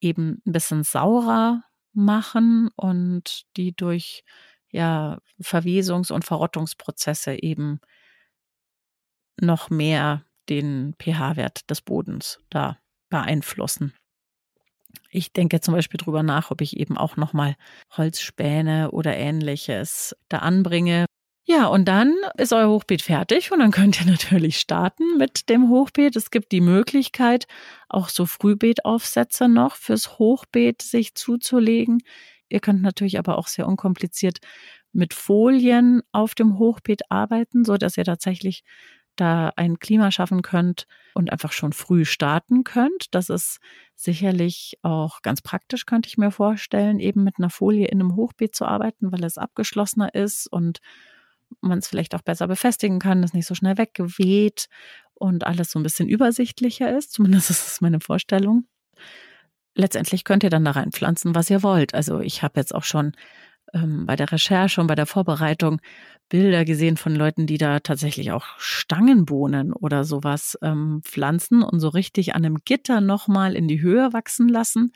eben 0.00 0.40
ein 0.46 0.52
bisschen 0.52 0.82
saurer 0.82 1.62
machen 1.92 2.70
und 2.74 3.42
die 3.58 3.76
durch 3.76 4.24
ja, 4.70 5.18
Verwesungs- 5.38 6.10
und 6.10 6.24
Verrottungsprozesse 6.24 7.42
eben 7.42 7.80
noch 9.38 9.68
mehr 9.68 10.24
den 10.48 10.94
pH-Wert 10.98 11.68
des 11.68 11.82
Bodens 11.82 12.40
da 12.48 12.78
beeinflussen. 13.10 13.92
Ich 15.10 15.32
denke 15.32 15.60
zum 15.60 15.74
Beispiel 15.74 15.98
drüber 15.98 16.22
nach, 16.22 16.50
ob 16.50 16.60
ich 16.60 16.76
eben 16.76 16.96
auch 16.96 17.16
nochmal 17.16 17.56
Holzspäne 17.96 18.90
oder 18.90 19.16
ähnliches 19.16 20.16
da 20.28 20.38
anbringe. 20.38 21.06
Ja, 21.48 21.66
und 21.68 21.86
dann 21.86 22.12
ist 22.38 22.52
euer 22.52 22.68
Hochbeet 22.68 23.02
fertig 23.02 23.52
und 23.52 23.60
dann 23.60 23.70
könnt 23.70 24.00
ihr 24.00 24.06
natürlich 24.10 24.58
starten 24.58 25.16
mit 25.16 25.48
dem 25.48 25.68
Hochbeet. 25.70 26.16
Es 26.16 26.30
gibt 26.30 26.50
die 26.50 26.60
Möglichkeit, 26.60 27.46
auch 27.88 28.08
so 28.08 28.26
Frühbeetaufsätze 28.26 29.48
noch 29.48 29.76
fürs 29.76 30.18
Hochbeet 30.18 30.82
sich 30.82 31.14
zuzulegen. 31.14 32.02
Ihr 32.48 32.60
könnt 32.60 32.82
natürlich 32.82 33.18
aber 33.18 33.38
auch 33.38 33.46
sehr 33.46 33.68
unkompliziert 33.68 34.38
mit 34.92 35.14
Folien 35.14 36.02
auf 36.10 36.34
dem 36.34 36.58
Hochbeet 36.58 37.10
arbeiten, 37.10 37.64
so 37.64 37.76
dass 37.76 37.96
ihr 37.96 38.04
tatsächlich 38.04 38.64
da 39.16 39.52
ein 39.56 39.78
Klima 39.78 40.10
schaffen 40.10 40.42
könnt 40.42 40.86
und 41.14 41.32
einfach 41.32 41.52
schon 41.52 41.72
früh 41.72 42.04
starten 42.04 42.64
könnt. 42.64 43.14
Das 43.14 43.30
ist 43.30 43.58
sicherlich 43.94 44.78
auch 44.82 45.22
ganz 45.22 45.42
praktisch, 45.42 45.86
könnte 45.86 46.08
ich 46.08 46.18
mir 46.18 46.30
vorstellen, 46.30 47.00
eben 47.00 47.24
mit 47.24 47.34
einer 47.38 47.50
Folie 47.50 47.88
in 47.88 48.00
einem 48.00 48.16
Hochbeet 48.16 48.54
zu 48.54 48.64
arbeiten, 48.64 49.12
weil 49.12 49.24
es 49.24 49.38
abgeschlossener 49.38 50.14
ist 50.14 50.46
und 50.46 50.78
man 51.60 51.78
es 51.78 51.88
vielleicht 51.88 52.14
auch 52.14 52.22
besser 52.22 52.48
befestigen 52.48 52.98
kann, 52.98 53.22
es 53.22 53.32
nicht 53.32 53.46
so 53.46 53.54
schnell 53.54 53.78
weggeweht 53.78 54.66
und 55.14 55.46
alles 55.46 55.70
so 55.70 55.78
ein 55.78 55.82
bisschen 55.82 56.08
übersichtlicher 56.08 56.96
ist. 56.96 57.12
Zumindest 57.12 57.50
ist 57.50 57.66
es 57.66 57.80
meine 57.80 58.00
Vorstellung 58.00 58.66
letztendlich 59.76 60.24
könnt 60.24 60.42
ihr 60.42 60.50
dann 60.50 60.64
da 60.64 60.72
reinpflanzen, 60.72 61.34
was 61.34 61.50
ihr 61.50 61.62
wollt. 61.62 61.94
Also 61.94 62.20
ich 62.20 62.42
habe 62.42 62.58
jetzt 62.58 62.74
auch 62.74 62.82
schon 62.82 63.12
ähm, 63.72 64.06
bei 64.06 64.16
der 64.16 64.30
Recherche 64.32 64.80
und 64.80 64.86
bei 64.86 64.94
der 64.94 65.06
Vorbereitung 65.06 65.80
Bilder 66.28 66.64
gesehen 66.64 66.96
von 66.96 67.14
Leuten, 67.14 67.46
die 67.46 67.58
da 67.58 67.80
tatsächlich 67.80 68.32
auch 68.32 68.46
Stangenbohnen 68.58 69.72
oder 69.72 70.04
sowas 70.04 70.58
ähm, 70.62 71.00
pflanzen 71.04 71.62
und 71.62 71.80
so 71.80 71.88
richtig 71.88 72.34
an 72.34 72.44
einem 72.44 72.58
Gitter 72.64 73.00
nochmal 73.00 73.54
in 73.54 73.68
die 73.68 73.80
Höhe 73.80 74.12
wachsen 74.12 74.48
lassen. 74.48 74.92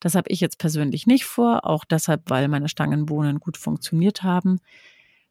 Das 0.00 0.14
habe 0.14 0.30
ich 0.30 0.40
jetzt 0.40 0.58
persönlich 0.58 1.06
nicht 1.06 1.24
vor, 1.24 1.64
auch 1.64 1.84
deshalb, 1.84 2.22
weil 2.30 2.48
meine 2.48 2.68
Stangenbohnen 2.68 3.40
gut 3.40 3.56
funktioniert 3.56 4.22
haben. 4.22 4.60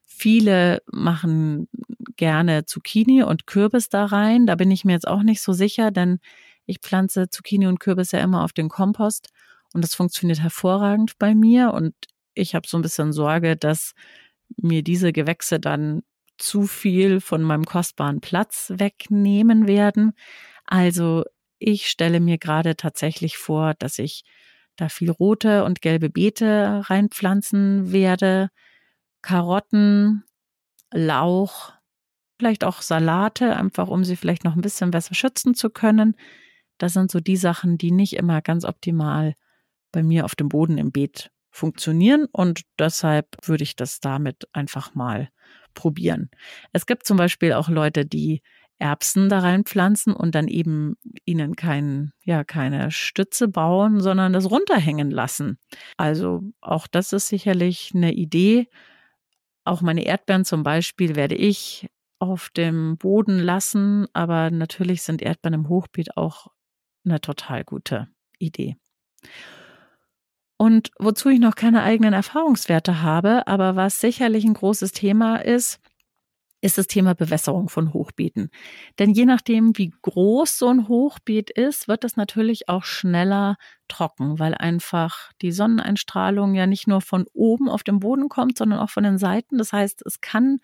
Viele 0.04 0.82
machen 0.90 1.68
gerne 2.16 2.64
Zucchini 2.64 3.22
und 3.22 3.46
Kürbis 3.46 3.88
da 3.88 4.06
rein. 4.06 4.46
Da 4.46 4.54
bin 4.54 4.70
ich 4.70 4.84
mir 4.84 4.92
jetzt 4.92 5.08
auch 5.08 5.22
nicht 5.22 5.42
so 5.42 5.52
sicher, 5.52 5.90
denn 5.90 6.18
ich 6.66 6.80
pflanze 6.80 7.30
Zucchini 7.30 7.66
und 7.66 7.80
Kürbis 7.80 8.12
ja 8.12 8.20
immer 8.20 8.44
auf 8.44 8.52
den 8.52 8.68
Kompost 8.68 9.30
und 9.72 9.82
das 9.82 9.94
funktioniert 9.94 10.40
hervorragend 10.40 11.18
bei 11.18 11.34
mir 11.34 11.72
und 11.72 11.94
ich 12.38 12.54
habe 12.54 12.66
so 12.66 12.78
ein 12.78 12.82
bisschen 12.82 13.12
Sorge, 13.12 13.56
dass 13.56 13.94
mir 14.56 14.82
diese 14.82 15.12
Gewächse 15.12 15.60
dann 15.60 16.02
zu 16.38 16.66
viel 16.66 17.20
von 17.20 17.42
meinem 17.42 17.64
kostbaren 17.64 18.20
Platz 18.20 18.72
wegnehmen 18.74 19.66
werden. 19.66 20.12
Also 20.64 21.24
ich 21.58 21.88
stelle 21.88 22.20
mir 22.20 22.38
gerade 22.38 22.76
tatsächlich 22.76 23.36
vor, 23.36 23.74
dass 23.78 23.98
ich 23.98 24.24
da 24.76 24.88
viel 24.88 25.10
rote 25.10 25.64
und 25.64 25.82
gelbe 25.82 26.08
Beete 26.08 26.82
reinpflanzen 26.84 27.90
werde, 27.92 28.50
Karotten, 29.22 30.24
Lauch, 30.92 31.72
vielleicht 32.38 32.62
auch 32.62 32.80
Salate, 32.80 33.56
einfach 33.56 33.88
um 33.88 34.04
sie 34.04 34.14
vielleicht 34.14 34.44
noch 34.44 34.54
ein 34.54 34.62
bisschen 34.62 34.92
besser 34.92 35.14
schützen 35.14 35.54
zu 35.54 35.70
können. 35.70 36.14
Das 36.78 36.92
sind 36.92 37.10
so 37.10 37.18
die 37.18 37.36
Sachen, 37.36 37.76
die 37.76 37.90
nicht 37.90 38.14
immer 38.14 38.40
ganz 38.40 38.64
optimal 38.64 39.34
bei 39.90 40.04
mir 40.04 40.24
auf 40.24 40.36
dem 40.36 40.48
Boden 40.48 40.78
im 40.78 40.92
Beet 40.92 41.32
funktionieren 41.50 42.26
und 42.30 42.62
deshalb 42.78 43.36
würde 43.46 43.64
ich 43.64 43.76
das 43.76 44.00
damit 44.00 44.48
einfach 44.52 44.94
mal 44.94 45.28
probieren. 45.74 46.30
Es 46.72 46.86
gibt 46.86 47.06
zum 47.06 47.16
Beispiel 47.16 47.52
auch 47.52 47.68
Leute, 47.68 48.04
die 48.04 48.42
Erbsen 48.78 49.28
da 49.28 49.40
reinpflanzen 49.40 50.14
und 50.14 50.34
dann 50.34 50.46
eben 50.46 50.96
ihnen 51.24 51.56
kein, 51.56 52.12
ja, 52.24 52.44
keine 52.44 52.90
Stütze 52.90 53.48
bauen, 53.48 54.00
sondern 54.00 54.32
das 54.32 54.50
runterhängen 54.50 55.10
lassen. 55.10 55.58
Also 55.96 56.42
auch 56.60 56.86
das 56.86 57.12
ist 57.12 57.28
sicherlich 57.28 57.92
eine 57.94 58.12
Idee. 58.12 58.68
Auch 59.64 59.82
meine 59.82 60.04
Erdbeeren 60.04 60.44
zum 60.44 60.62
Beispiel 60.62 61.16
werde 61.16 61.34
ich 61.34 61.88
auf 62.20 62.50
dem 62.50 62.96
Boden 62.98 63.38
lassen, 63.38 64.06
aber 64.12 64.50
natürlich 64.50 65.02
sind 65.02 65.22
Erdbeeren 65.22 65.54
im 65.54 65.68
Hochbeet 65.68 66.16
auch 66.16 66.48
eine 67.04 67.20
total 67.20 67.64
gute 67.64 68.08
Idee. 68.38 68.76
Und 70.58 70.90
wozu 70.98 71.28
ich 71.28 71.38
noch 71.38 71.54
keine 71.54 71.82
eigenen 71.82 72.12
Erfahrungswerte 72.12 73.00
habe, 73.00 73.46
aber 73.46 73.76
was 73.76 74.00
sicherlich 74.00 74.44
ein 74.44 74.54
großes 74.54 74.92
Thema 74.92 75.36
ist, 75.36 75.80
ist 76.60 76.76
das 76.78 76.88
Thema 76.88 77.14
Bewässerung 77.14 77.68
von 77.68 77.92
Hochbeeten. 77.92 78.50
Denn 78.98 79.12
je 79.12 79.24
nachdem, 79.24 79.78
wie 79.78 79.92
groß 80.02 80.58
so 80.58 80.68
ein 80.68 80.88
Hochbeet 80.88 81.50
ist, 81.50 81.86
wird 81.86 82.02
es 82.02 82.16
natürlich 82.16 82.68
auch 82.68 82.82
schneller 82.82 83.56
trocken, 83.86 84.40
weil 84.40 84.54
einfach 84.54 85.30
die 85.40 85.52
Sonneneinstrahlung 85.52 86.54
ja 86.54 86.66
nicht 86.66 86.88
nur 86.88 87.00
von 87.00 87.26
oben 87.32 87.68
auf 87.68 87.84
dem 87.84 88.00
Boden 88.00 88.28
kommt, 88.28 88.58
sondern 88.58 88.80
auch 88.80 88.90
von 88.90 89.04
den 89.04 89.18
Seiten. 89.18 89.58
Das 89.58 89.72
heißt, 89.72 90.02
es 90.04 90.20
kann 90.20 90.58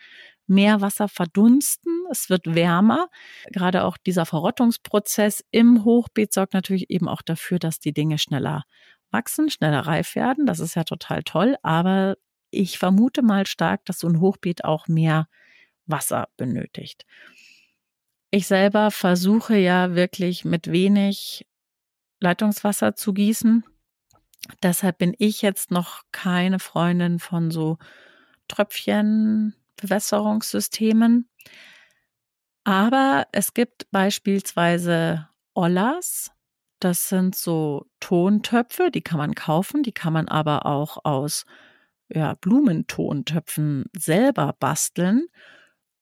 mehr 0.47 0.81
Wasser 0.81 1.09
verdunsten, 1.09 1.93
es 2.11 2.29
wird 2.29 2.55
wärmer. 2.55 3.09
Gerade 3.53 3.85
auch 3.85 3.97
dieser 3.97 4.27
Verrottungsprozess 4.27 5.45
im 5.53 5.85
Hochbeet 5.85 6.35
sorgt 6.35 6.55
natürlich 6.55 6.91
eben 6.91 7.09
auch 7.09 7.23
dafür, 7.23 7.61
dass 7.61 7.79
die 7.79 7.93
Dinge 7.93 8.19
schneller 8.19 8.65
wachsen, 9.15 9.49
schneller 9.49 9.81
reif 9.81 10.15
werden. 10.15 10.45
Das 10.45 10.61
ist 10.61 10.75
ja 10.75 10.85
total 10.85 11.23
toll, 11.23 11.57
aber 11.63 12.19
ich 12.51 12.79
vermute 12.79 13.23
mal 13.23 13.47
stark, 13.47 13.87
dass 13.87 14.01
so 14.01 14.09
ein 14.09 14.21
Hochbeet 14.21 14.65
auch 14.65 14.89
mehr 14.89 15.27
Wasser 15.87 16.29
benötigt. 16.37 17.07
Ich 18.31 18.47
selber 18.47 18.91
versuche 18.91 19.57
ja 19.57 19.95
wirklich 19.95 20.45
mit 20.45 20.71
wenig 20.71 21.47
Leitungswasser 22.21 22.95
zu 22.97 23.15
gießen. 23.15 23.65
Deshalb 24.63 24.99
bin 24.99 25.15
ich 25.19 25.41
jetzt 25.43 25.71
noch 25.71 26.03
keine 26.13 26.59
Freundin 26.59 27.19
von 27.19 27.51
so 27.51 27.79
Tröpfchenbewässerungssystemen. 28.49 31.31
Aber 32.65 33.27
es 33.33 33.55
gibt 33.55 33.91
beispielsweise 33.91 35.27
Ollas. 35.55 36.34
Das 36.85 37.09
sind 37.09 37.35
so 37.35 37.87
Tontöpfe, 37.99 38.91
die 38.91 39.01
kann 39.01 39.17
man 39.17 39.35
kaufen, 39.35 39.83
die 39.83 39.93
kann 39.93 40.13
man 40.13 40.29
aber 40.29 40.67
auch 40.67 41.03
aus 41.07 41.47
ja, 42.11 42.35
Blumentontöpfen 42.35 43.87
selber 43.97 44.55
basteln. 44.61 45.29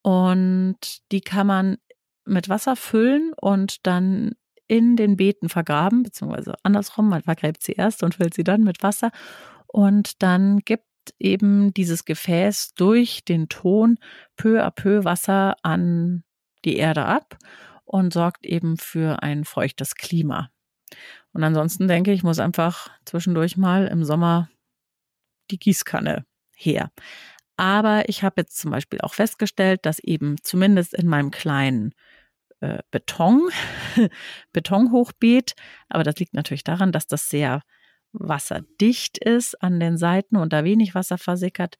Und 0.02 0.78
die 1.12 1.20
kann 1.20 1.46
man 1.46 1.76
mit 2.24 2.48
Wasser 2.48 2.74
füllen 2.74 3.32
und 3.40 3.86
dann 3.86 4.32
in 4.66 4.96
den 4.96 5.16
Beeten 5.16 5.48
vergraben, 5.48 6.02
beziehungsweise 6.02 6.56
andersrum, 6.64 7.08
man 7.08 7.22
vergräbt 7.22 7.62
sie 7.62 7.74
erst 7.74 8.02
und 8.02 8.16
füllt 8.16 8.34
sie 8.34 8.42
dann 8.42 8.64
mit 8.64 8.82
Wasser. 8.82 9.12
Und 9.68 10.20
dann 10.20 10.58
gibt 10.64 10.88
eben 11.20 11.72
dieses 11.74 12.04
Gefäß 12.04 12.74
durch 12.74 13.24
den 13.24 13.48
Ton 13.48 13.98
peu 14.36 14.60
à 14.60 14.72
peu 14.72 15.04
Wasser 15.04 15.54
an 15.62 16.24
die 16.64 16.74
Erde 16.74 17.04
ab 17.04 17.38
und 17.84 18.12
sorgt 18.12 18.44
eben 18.44 18.78
für 18.78 19.22
ein 19.22 19.44
feuchtes 19.44 19.94
Klima. 19.94 20.50
Und 21.32 21.44
ansonsten 21.44 21.88
denke 21.88 22.12
ich, 22.12 22.22
muss 22.22 22.38
einfach 22.38 22.90
zwischendurch 23.04 23.56
mal 23.56 23.86
im 23.86 24.04
Sommer 24.04 24.48
die 25.50 25.58
Gießkanne 25.58 26.24
her. 26.54 26.90
Aber 27.56 28.08
ich 28.08 28.22
habe 28.22 28.40
jetzt 28.40 28.58
zum 28.58 28.70
Beispiel 28.70 29.00
auch 29.00 29.14
festgestellt, 29.14 29.84
dass 29.84 29.98
eben 29.98 30.36
zumindest 30.42 30.94
in 30.94 31.06
meinem 31.06 31.30
kleinen 31.30 31.94
äh, 32.60 32.78
Beton, 32.90 33.50
Betonhochbeet, 34.52 35.54
aber 35.88 36.02
das 36.02 36.16
liegt 36.16 36.34
natürlich 36.34 36.64
daran, 36.64 36.92
dass 36.92 37.06
das 37.06 37.28
sehr 37.28 37.62
wasserdicht 38.12 39.18
ist 39.18 39.62
an 39.62 39.80
den 39.80 39.96
Seiten 39.96 40.36
und 40.36 40.52
da 40.52 40.64
wenig 40.64 40.94
Wasser 40.94 41.18
versickert, 41.18 41.78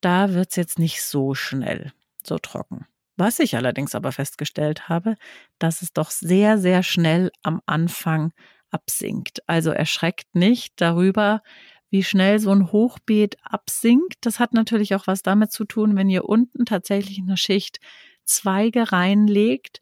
da 0.00 0.32
wird 0.34 0.50
es 0.50 0.56
jetzt 0.56 0.78
nicht 0.78 1.02
so 1.02 1.34
schnell 1.34 1.92
so 2.22 2.38
trocken. 2.38 2.86
Was 3.16 3.38
ich 3.38 3.56
allerdings 3.56 3.94
aber 3.94 4.12
festgestellt 4.12 4.88
habe, 4.88 5.16
dass 5.58 5.82
es 5.82 5.92
doch 5.92 6.10
sehr, 6.10 6.58
sehr 6.58 6.82
schnell 6.82 7.30
am 7.42 7.60
Anfang 7.66 8.32
absinkt. 8.70 9.40
Also 9.46 9.70
erschreckt 9.70 10.34
nicht 10.34 10.74
darüber, 10.76 11.42
wie 11.90 12.02
schnell 12.02 12.38
so 12.38 12.50
ein 12.50 12.72
Hochbeet 12.72 13.36
absinkt. 13.42 14.16
Das 14.20 14.38
hat 14.40 14.52
natürlich 14.52 14.94
auch 14.94 15.06
was 15.06 15.22
damit 15.22 15.52
zu 15.52 15.64
tun, 15.64 15.96
wenn 15.96 16.10
ihr 16.10 16.24
unten 16.24 16.66
tatsächlich 16.66 17.18
eine 17.18 17.36
Schicht 17.36 17.78
Zweige 18.24 18.92
reinlegt, 18.92 19.80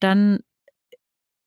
dann 0.00 0.40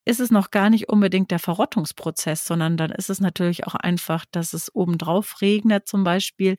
ist 0.06 0.20
es 0.20 0.30
noch 0.32 0.52
gar 0.52 0.70
nicht 0.70 0.90
unbedingt 0.90 1.32
der 1.32 1.40
Verrottungsprozess, 1.40 2.46
sondern 2.46 2.78
dann 2.78 2.92
ist 2.92 3.10
es 3.10 3.20
natürlich 3.20 3.66
auch 3.66 3.74
einfach, 3.76 4.26
dass 4.32 4.54
es 4.54 4.74
obendrauf 4.76 5.42
regnet 5.42 5.88
zum 5.88 6.04
Beispiel 6.04 6.58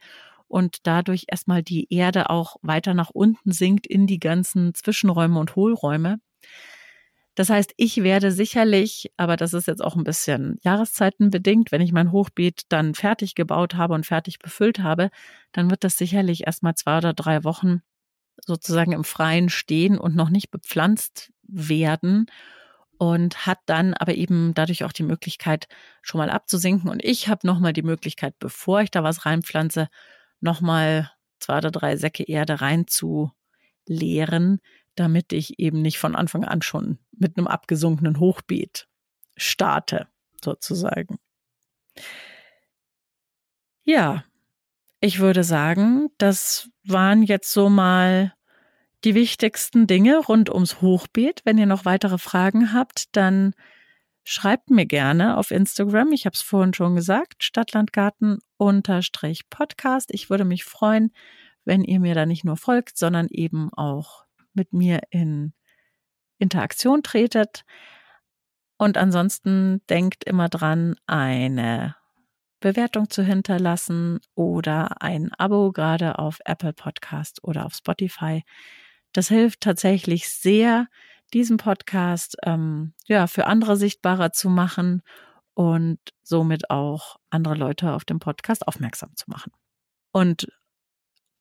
und 0.49 0.87
dadurch 0.87 1.25
erstmal 1.29 1.63
die 1.63 1.93
Erde 1.93 2.31
auch 2.31 2.57
weiter 2.63 2.95
nach 2.95 3.11
unten 3.11 3.53
sinkt 3.53 3.87
in 3.87 4.07
die 4.07 4.21
ganzen 4.21 4.75
Zwischenräume 4.75 5.39
und 5.39 5.57
Hohlräume. 5.57 6.19
Das 7.37 7.51
heißt, 7.51 7.75
ich 7.77 8.03
werde 8.03 8.33
sicherlich, 8.33 9.13
aber 9.19 9.37
das 9.37 9.53
ist 9.53 9.67
jetzt 9.67 9.85
auch 9.85 9.95
ein 9.95 10.05
bisschen 10.05 10.59
jahreszeitenbedingt, 10.63 11.71
wenn 11.71 11.83
ich 11.83 11.93
mein 11.93 12.11
Hochbeet 12.11 12.63
dann 12.71 12.95
fertig 12.95 13.35
gebaut 13.35 13.75
habe 13.75 13.93
und 13.93 14.07
fertig 14.07 14.39
befüllt 14.39 14.79
habe, 14.79 15.11
dann 15.53 15.71
wird 15.71 15.85
das 15.85 15.99
sicherlich 15.99 16.47
erstmal 16.47 16.75
zwei 16.77 16.97
oder 16.97 17.13
drei 17.13 17.45
Wochen 17.45 17.83
sozusagen 18.45 18.93
im 18.93 19.05
Freien 19.05 19.51
stehen 19.51 19.99
und 19.99 20.17
noch 20.17 20.31
nicht 20.31 20.51
bepflanzt 20.51 21.31
werden 21.43 22.27
und 22.99 23.47
hat 23.47 23.59
dann 23.67 23.93
aber 23.93 24.15
eben 24.15 24.55
dadurch 24.55 24.85
auch 24.85 24.93
die 24.93 25.03
Möglichkeit, 25.03 25.69
schon 26.01 26.19
mal 26.19 26.31
abzusinken. 26.31 26.89
Und 26.89 27.05
ich 27.05 27.29
habe 27.29 27.47
nochmal 27.47 27.75
die 27.75 27.83
Möglichkeit, 27.83 28.35
bevor 28.39 28.81
ich 28.81 28.91
da 28.91 29.03
was 29.03 29.27
reinpflanze, 29.27 29.89
nochmal 30.41 31.11
zwei 31.39 31.59
oder 31.59 31.71
drei 31.71 31.97
Säcke 31.97 32.25
Erde 32.25 32.61
reinzuleeren, 32.61 34.61
damit 34.95 35.33
ich 35.33 35.59
eben 35.59 35.83
nicht 35.83 35.99
von 35.99 36.17
Anfang 36.17 36.45
an 36.45 36.63
schon 36.63 36.99
mit 37.13 37.37
einem 37.37 37.47
abgesunkenen 37.47 38.19
Hochbeet 38.19 38.89
starte, 39.37 40.09
sozusagen. 40.43 41.19
Ja, 43.85 44.25
ich 45.01 45.21
würde 45.21 45.45
sagen, 45.45 46.09
das 46.19 46.69
waren 46.85 47.23
jetzt 47.23 47.53
so 47.53 47.69
mal 47.69 48.35
die 49.05 49.15
wichtigsten 49.15 49.87
Dinge 49.87 50.19
rund 50.19 50.51
ums 50.51 50.81
Hochbeet. 50.81 51.43
Wenn 51.45 51.59
ihr 51.59 51.67
noch 51.67 51.85
weitere 51.85 52.19
Fragen 52.19 52.73
habt, 52.73 53.15
dann 53.15 53.55
schreibt 54.25 54.71
mir 54.71 54.87
gerne 54.87 55.37
auf 55.37 55.53
Instagram. 55.53 56.13
Ich 56.13 56.27
habe 56.27 56.35
es 56.35 56.43
vorhin 56.43 56.75
schon 56.75 56.97
gesagt, 56.97 57.45
Stadtlandgarten-Podcast. 58.59 60.11
Ich 60.13 60.31
würde 60.31 60.45
mich 60.45 60.65
freuen, 60.65 61.13
wenn 61.65 61.83
ihr 61.85 62.01
mir 62.01 62.15
da 62.15 62.27
nicht 62.27 62.45
nur 62.45 62.57
folgt, 62.57 62.97
sondern 62.97 63.29
eben 63.29 63.73
auch 63.73 64.25
mit 64.55 64.73
mir 64.73 65.01
in 65.11 65.53
Interaktion 66.39 67.03
tretet. 67.03 67.65
Und 68.79 68.97
ansonsten 68.99 69.83
denkt 69.89 70.25
immer 70.25 70.49
dran, 70.49 70.97
eine 71.07 71.97
Bewertung 72.61 73.11
zu 73.11 73.23
hinterlassen 73.23 74.21
oder 74.35 75.03
ein 75.03 75.33
Abo 75.35 75.73
gerade 75.73 76.19
auf 76.19 76.39
Apple 76.45 76.73
Podcast 76.73 77.43
oder 77.43 77.67
auf 77.67 77.75
Spotify. 77.75 78.45
Das 79.13 79.29
hilft 79.29 79.61
tatsächlich 79.61 80.29
sehr, 80.29 80.89
diesen 81.33 81.57
Podcast 81.57 82.37
ähm, 82.45 82.95
ja 83.07 83.27
für 83.27 83.47
andere 83.47 83.77
sichtbarer 83.77 84.33
zu 84.33 84.49
machen 84.49 85.03
und 85.57 85.99
somit 86.23 86.69
auch 86.69 87.17
andere 87.31 87.55
Leute 87.55 87.95
auf 87.95 88.05
den 88.05 88.19
Podcast 88.19 88.69
aufmerksam 88.69 89.17
zu 89.17 89.25
machen. 89.31 89.53
Und 90.13 90.53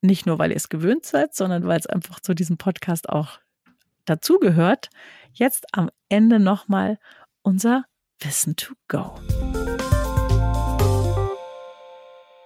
nicht 0.02 0.26
nur, 0.26 0.40
weil 0.40 0.52
ihr 0.52 0.56
es 0.56 0.70
gewöhnt 0.70 1.06
seid, 1.06 1.36
sondern 1.36 1.68
weil 1.68 1.80
es 1.80 1.86
einfach 1.86 2.22
zu 2.22 2.34
diesem 2.34 2.58
Podcast 2.58 3.10
auch 3.10 3.40
dazugehört. 4.06 4.90
Jetzt 5.34 5.66
am 5.74 5.90
Ende 6.08 6.40
nochmal 6.40 6.98
unser 7.42 7.84
Wissen 8.22 8.56
to 8.56 8.74
go. 8.88 9.16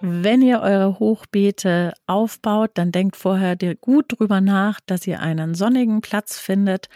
Wenn 0.00 0.42
ihr 0.42 0.62
eure 0.62 0.98
Hochbeete 0.98 1.92
aufbaut, 2.08 2.72
dann 2.74 2.90
denkt 2.90 3.14
vorher 3.14 3.56
gut 3.76 4.06
drüber 4.08 4.40
nach, 4.40 4.80
dass 4.86 5.06
ihr 5.06 5.20
einen 5.20 5.54
sonnigen 5.54 6.00
Platz 6.00 6.36
findet, 6.36 6.88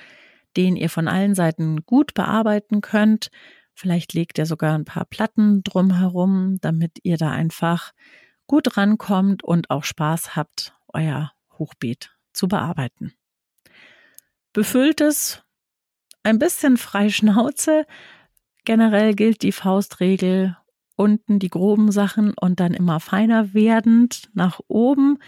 den 0.57 0.75
ihr 0.75 0.91
von 0.91 1.07
allen 1.07 1.37
Seiten 1.37 1.85
gut 1.87 2.15
bearbeiten 2.15 2.81
könnt. 2.81 3.31
Vielleicht 3.75 4.13
legt 4.13 4.39
ihr 4.39 4.47
sogar 4.47 4.75
ein 4.75 4.85
paar 4.85 5.05
Platten 5.05 5.63
drumherum, 5.63 6.59
damit 6.61 6.99
ihr 7.03 7.17
da 7.17 7.31
einfach 7.31 7.93
gut 8.47 8.77
rankommt 8.77 9.43
und 9.43 9.71
auch 9.71 9.85
Spaß 9.85 10.37
habt, 10.37 10.75
euer 10.93 11.33
Hochbeet 11.59 12.17
zu 12.33 12.49
bearbeiten. 12.49 13.15
Befüllt 14.53 15.01
es 15.01 15.43
ein 16.23 16.39
bisschen 16.39 16.77
frei 16.77 17.09
Schnauze. 17.09 17.87
Generell 18.65 19.15
gilt 19.15 19.43
die 19.43 19.53
Faustregel 19.53 20.57
unten 20.97 21.39
die 21.39 21.51
groben 21.51 21.91
Sachen 21.91 22.35
und 22.41 22.61
dann 22.61 22.75
immer 22.75 23.01
feiner 23.01 23.53
werdend 23.55 24.31
nach 24.33 24.61
oben. 24.69 25.19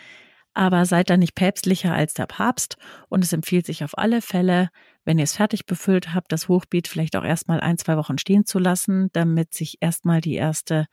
Aber 0.54 0.86
seid 0.86 1.10
da 1.10 1.16
nicht 1.16 1.34
päpstlicher 1.34 1.92
als 1.92 2.14
der 2.14 2.26
Papst. 2.26 2.76
Und 3.08 3.24
es 3.24 3.32
empfiehlt 3.32 3.66
sich 3.66 3.84
auf 3.84 3.98
alle 3.98 4.22
Fälle, 4.22 4.70
wenn 5.06 5.18
ihr 5.18 5.24
es 5.24 5.36
fertig 5.36 5.64
befüllt 5.66 6.12
habt, 6.14 6.32
das 6.32 6.48
Hochbeet 6.48 6.88
vielleicht 6.88 7.16
auch 7.16 7.24
erstmal 7.24 7.60
ein, 7.60 7.78
zwei 7.78 7.96
Wochen 7.96 8.18
stehen 8.18 8.44
zu 8.44 8.58
lassen, 8.58 9.08
damit 9.12 9.54
sich 9.54 9.78
erstmal 9.80 10.20
die 10.20 10.34
erste 10.34 10.86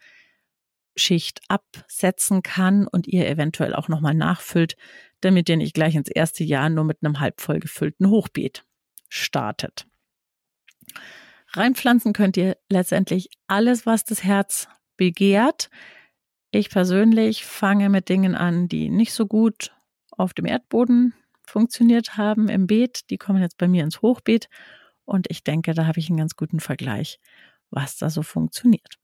Schicht 0.96 1.42
absetzen 1.48 2.44
kann 2.44 2.88
und 2.88 3.08
ihr 3.08 3.28
eventuell 3.28 3.74
auch 3.74 3.88
nochmal 3.88 4.14
nachfüllt, 4.14 4.78
damit 5.22 5.50
ihr 5.50 5.58
nicht 5.58 5.74
gleich 5.74 5.96
ins 5.96 6.10
erste 6.10 6.44
Jahr 6.44 6.70
nur 6.70 6.84
mit 6.84 7.00
einem 7.02 7.20
halb 7.20 7.42
voll 7.42 7.60
gefüllten 7.60 8.08
Hochbeet 8.10 8.64
startet. 9.10 9.88
Reinpflanzen 11.50 12.14
könnt 12.14 12.38
ihr 12.38 12.58
letztendlich 12.70 13.30
alles, 13.48 13.88
was 13.88 14.04
das 14.04 14.24
Herz 14.24 14.68
begehrt. 14.96 15.72
Ich 16.52 16.70
persönlich 16.70 17.46
fange 17.46 17.90
mit 17.90 18.10
Dingen 18.10 18.36
an, 18.36 18.68
die 18.68 18.90
nicht 18.90 19.14
so 19.14 19.26
gut 19.26 19.76
auf 20.12 20.36
dem 20.36 20.46
Erdboden 20.46 21.16
funktioniert 21.46 22.18
haben 22.18 22.50
im 22.50 22.68
Beet, 22.68 23.10
die 23.10 23.18
kommen 23.18 23.42
jetzt 23.42 23.58
bei 23.58 23.68
mir 23.68 23.84
ins 23.84 24.02
Hochbeet. 24.02 24.50
Und 25.06 25.28
ich 25.30 25.44
denke, 25.44 25.74
da 25.74 25.86
habe 25.86 26.00
ich 26.00 26.10
einen 26.10 26.18
ganz 26.18 26.36
guten 26.36 26.60
Vergleich, 26.60 27.20
was 27.70 27.98
da 27.98 28.10
so 28.10 28.24
funktioniert. 28.24 28.98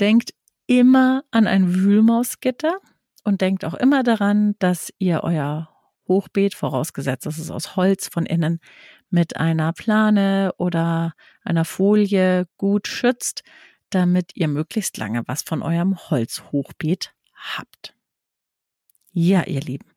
Denkt 0.00 0.34
immer 0.66 1.24
an 1.30 1.46
ein 1.46 1.74
Wühlmausgitter 1.74 2.78
und 3.24 3.40
denkt 3.40 3.64
auch 3.64 3.74
immer 3.74 4.02
daran, 4.02 4.54
dass 4.58 4.92
ihr 4.98 5.22
euer 5.22 5.70
Hochbeet, 6.06 6.54
vorausgesetzt 6.54 7.26
dass 7.26 7.38
es 7.38 7.50
aus 7.50 7.76
Holz 7.76 8.08
von 8.08 8.26
innen, 8.26 8.60
mit 9.10 9.36
einer 9.36 9.72
Plane 9.72 10.52
oder 10.58 11.14
einer 11.42 11.64
Folie 11.64 12.46
gut 12.56 12.88
schützt, 12.88 13.42
damit 13.90 14.32
ihr 14.34 14.48
möglichst 14.48 14.96
lange 14.98 15.22
was 15.26 15.42
von 15.42 15.62
eurem 15.62 15.96
Holzhochbeet 16.10 17.14
habt. 17.32 17.94
Ja, 19.12 19.44
ihr 19.44 19.60
Lieben. 19.60 19.88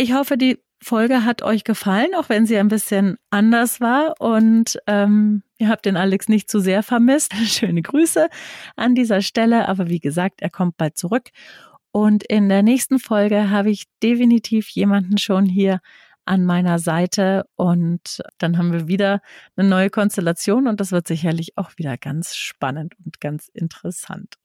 Ich 0.00 0.12
hoffe, 0.12 0.36
die 0.38 0.60
Folge 0.80 1.24
hat 1.24 1.42
euch 1.42 1.64
gefallen, 1.64 2.14
auch 2.16 2.28
wenn 2.28 2.46
sie 2.46 2.56
ein 2.56 2.68
bisschen 2.68 3.16
anders 3.30 3.80
war 3.80 4.14
und 4.20 4.78
ähm, 4.86 5.42
ihr 5.58 5.68
habt 5.68 5.86
den 5.86 5.96
Alex 5.96 6.28
nicht 6.28 6.48
zu 6.48 6.60
sehr 6.60 6.84
vermisst. 6.84 7.34
Schöne 7.44 7.82
Grüße 7.82 8.28
an 8.76 8.94
dieser 8.94 9.22
Stelle, 9.22 9.66
aber 9.66 9.88
wie 9.88 9.98
gesagt, 9.98 10.40
er 10.40 10.50
kommt 10.50 10.76
bald 10.76 10.96
zurück. 10.96 11.30
Und 11.90 12.22
in 12.22 12.48
der 12.48 12.62
nächsten 12.62 13.00
Folge 13.00 13.50
habe 13.50 13.70
ich 13.72 13.86
definitiv 14.00 14.68
jemanden 14.68 15.18
schon 15.18 15.46
hier 15.46 15.80
an 16.26 16.44
meiner 16.44 16.78
Seite 16.78 17.46
und 17.56 18.22
dann 18.38 18.56
haben 18.56 18.72
wir 18.72 18.86
wieder 18.86 19.20
eine 19.56 19.68
neue 19.68 19.90
Konstellation 19.90 20.68
und 20.68 20.78
das 20.78 20.92
wird 20.92 21.08
sicherlich 21.08 21.58
auch 21.58 21.72
wieder 21.76 21.98
ganz 21.98 22.36
spannend 22.36 22.94
und 23.04 23.20
ganz 23.20 23.48
interessant. 23.48 24.36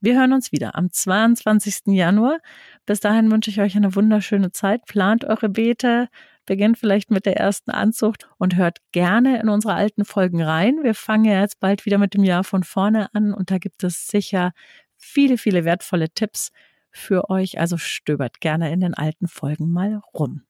Wir 0.00 0.18
hören 0.18 0.32
uns 0.32 0.52
wieder 0.52 0.74
am 0.74 0.90
22. 0.90 1.86
Januar. 1.86 2.38
Bis 2.86 3.00
dahin 3.00 3.30
wünsche 3.30 3.50
ich 3.50 3.60
euch 3.60 3.76
eine 3.76 3.94
wunderschöne 3.94 4.52
Zeit. 4.52 4.84
Plant 4.86 5.24
eure 5.24 5.48
Beete, 5.48 6.08
beginnt 6.48 6.78
vielleicht 6.78 7.10
mit 7.10 7.26
der 7.26 7.36
ersten 7.36 7.70
Anzucht 7.70 8.26
und 8.38 8.56
hört 8.56 8.78
gerne 8.92 9.40
in 9.40 9.50
unsere 9.50 9.74
alten 9.74 10.04
Folgen 10.04 10.42
rein. 10.42 10.82
Wir 10.82 10.94
fangen 10.94 11.26
ja 11.26 11.40
jetzt 11.40 11.60
bald 11.60 11.84
wieder 11.84 11.98
mit 11.98 12.14
dem 12.14 12.24
Jahr 12.24 12.42
von 12.42 12.64
vorne 12.64 13.14
an 13.14 13.34
und 13.34 13.50
da 13.50 13.58
gibt 13.58 13.84
es 13.84 14.08
sicher 14.08 14.52
viele, 14.96 15.36
viele 15.36 15.64
wertvolle 15.64 16.08
Tipps 16.08 16.50
für 16.90 17.28
euch. 17.28 17.60
Also 17.60 17.76
stöbert 17.76 18.40
gerne 18.40 18.72
in 18.72 18.80
den 18.80 18.94
alten 18.94 19.28
Folgen 19.28 19.70
mal 19.70 20.00
rum. 20.14 20.42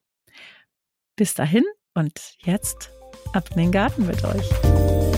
Bis 1.17 1.33
dahin 1.33 1.65
und 1.93 2.37
jetzt 2.43 2.91
ab 3.33 3.49
in 3.51 3.57
den 3.57 3.71
Garten 3.71 4.07
mit 4.07 4.23
euch. 4.23 5.08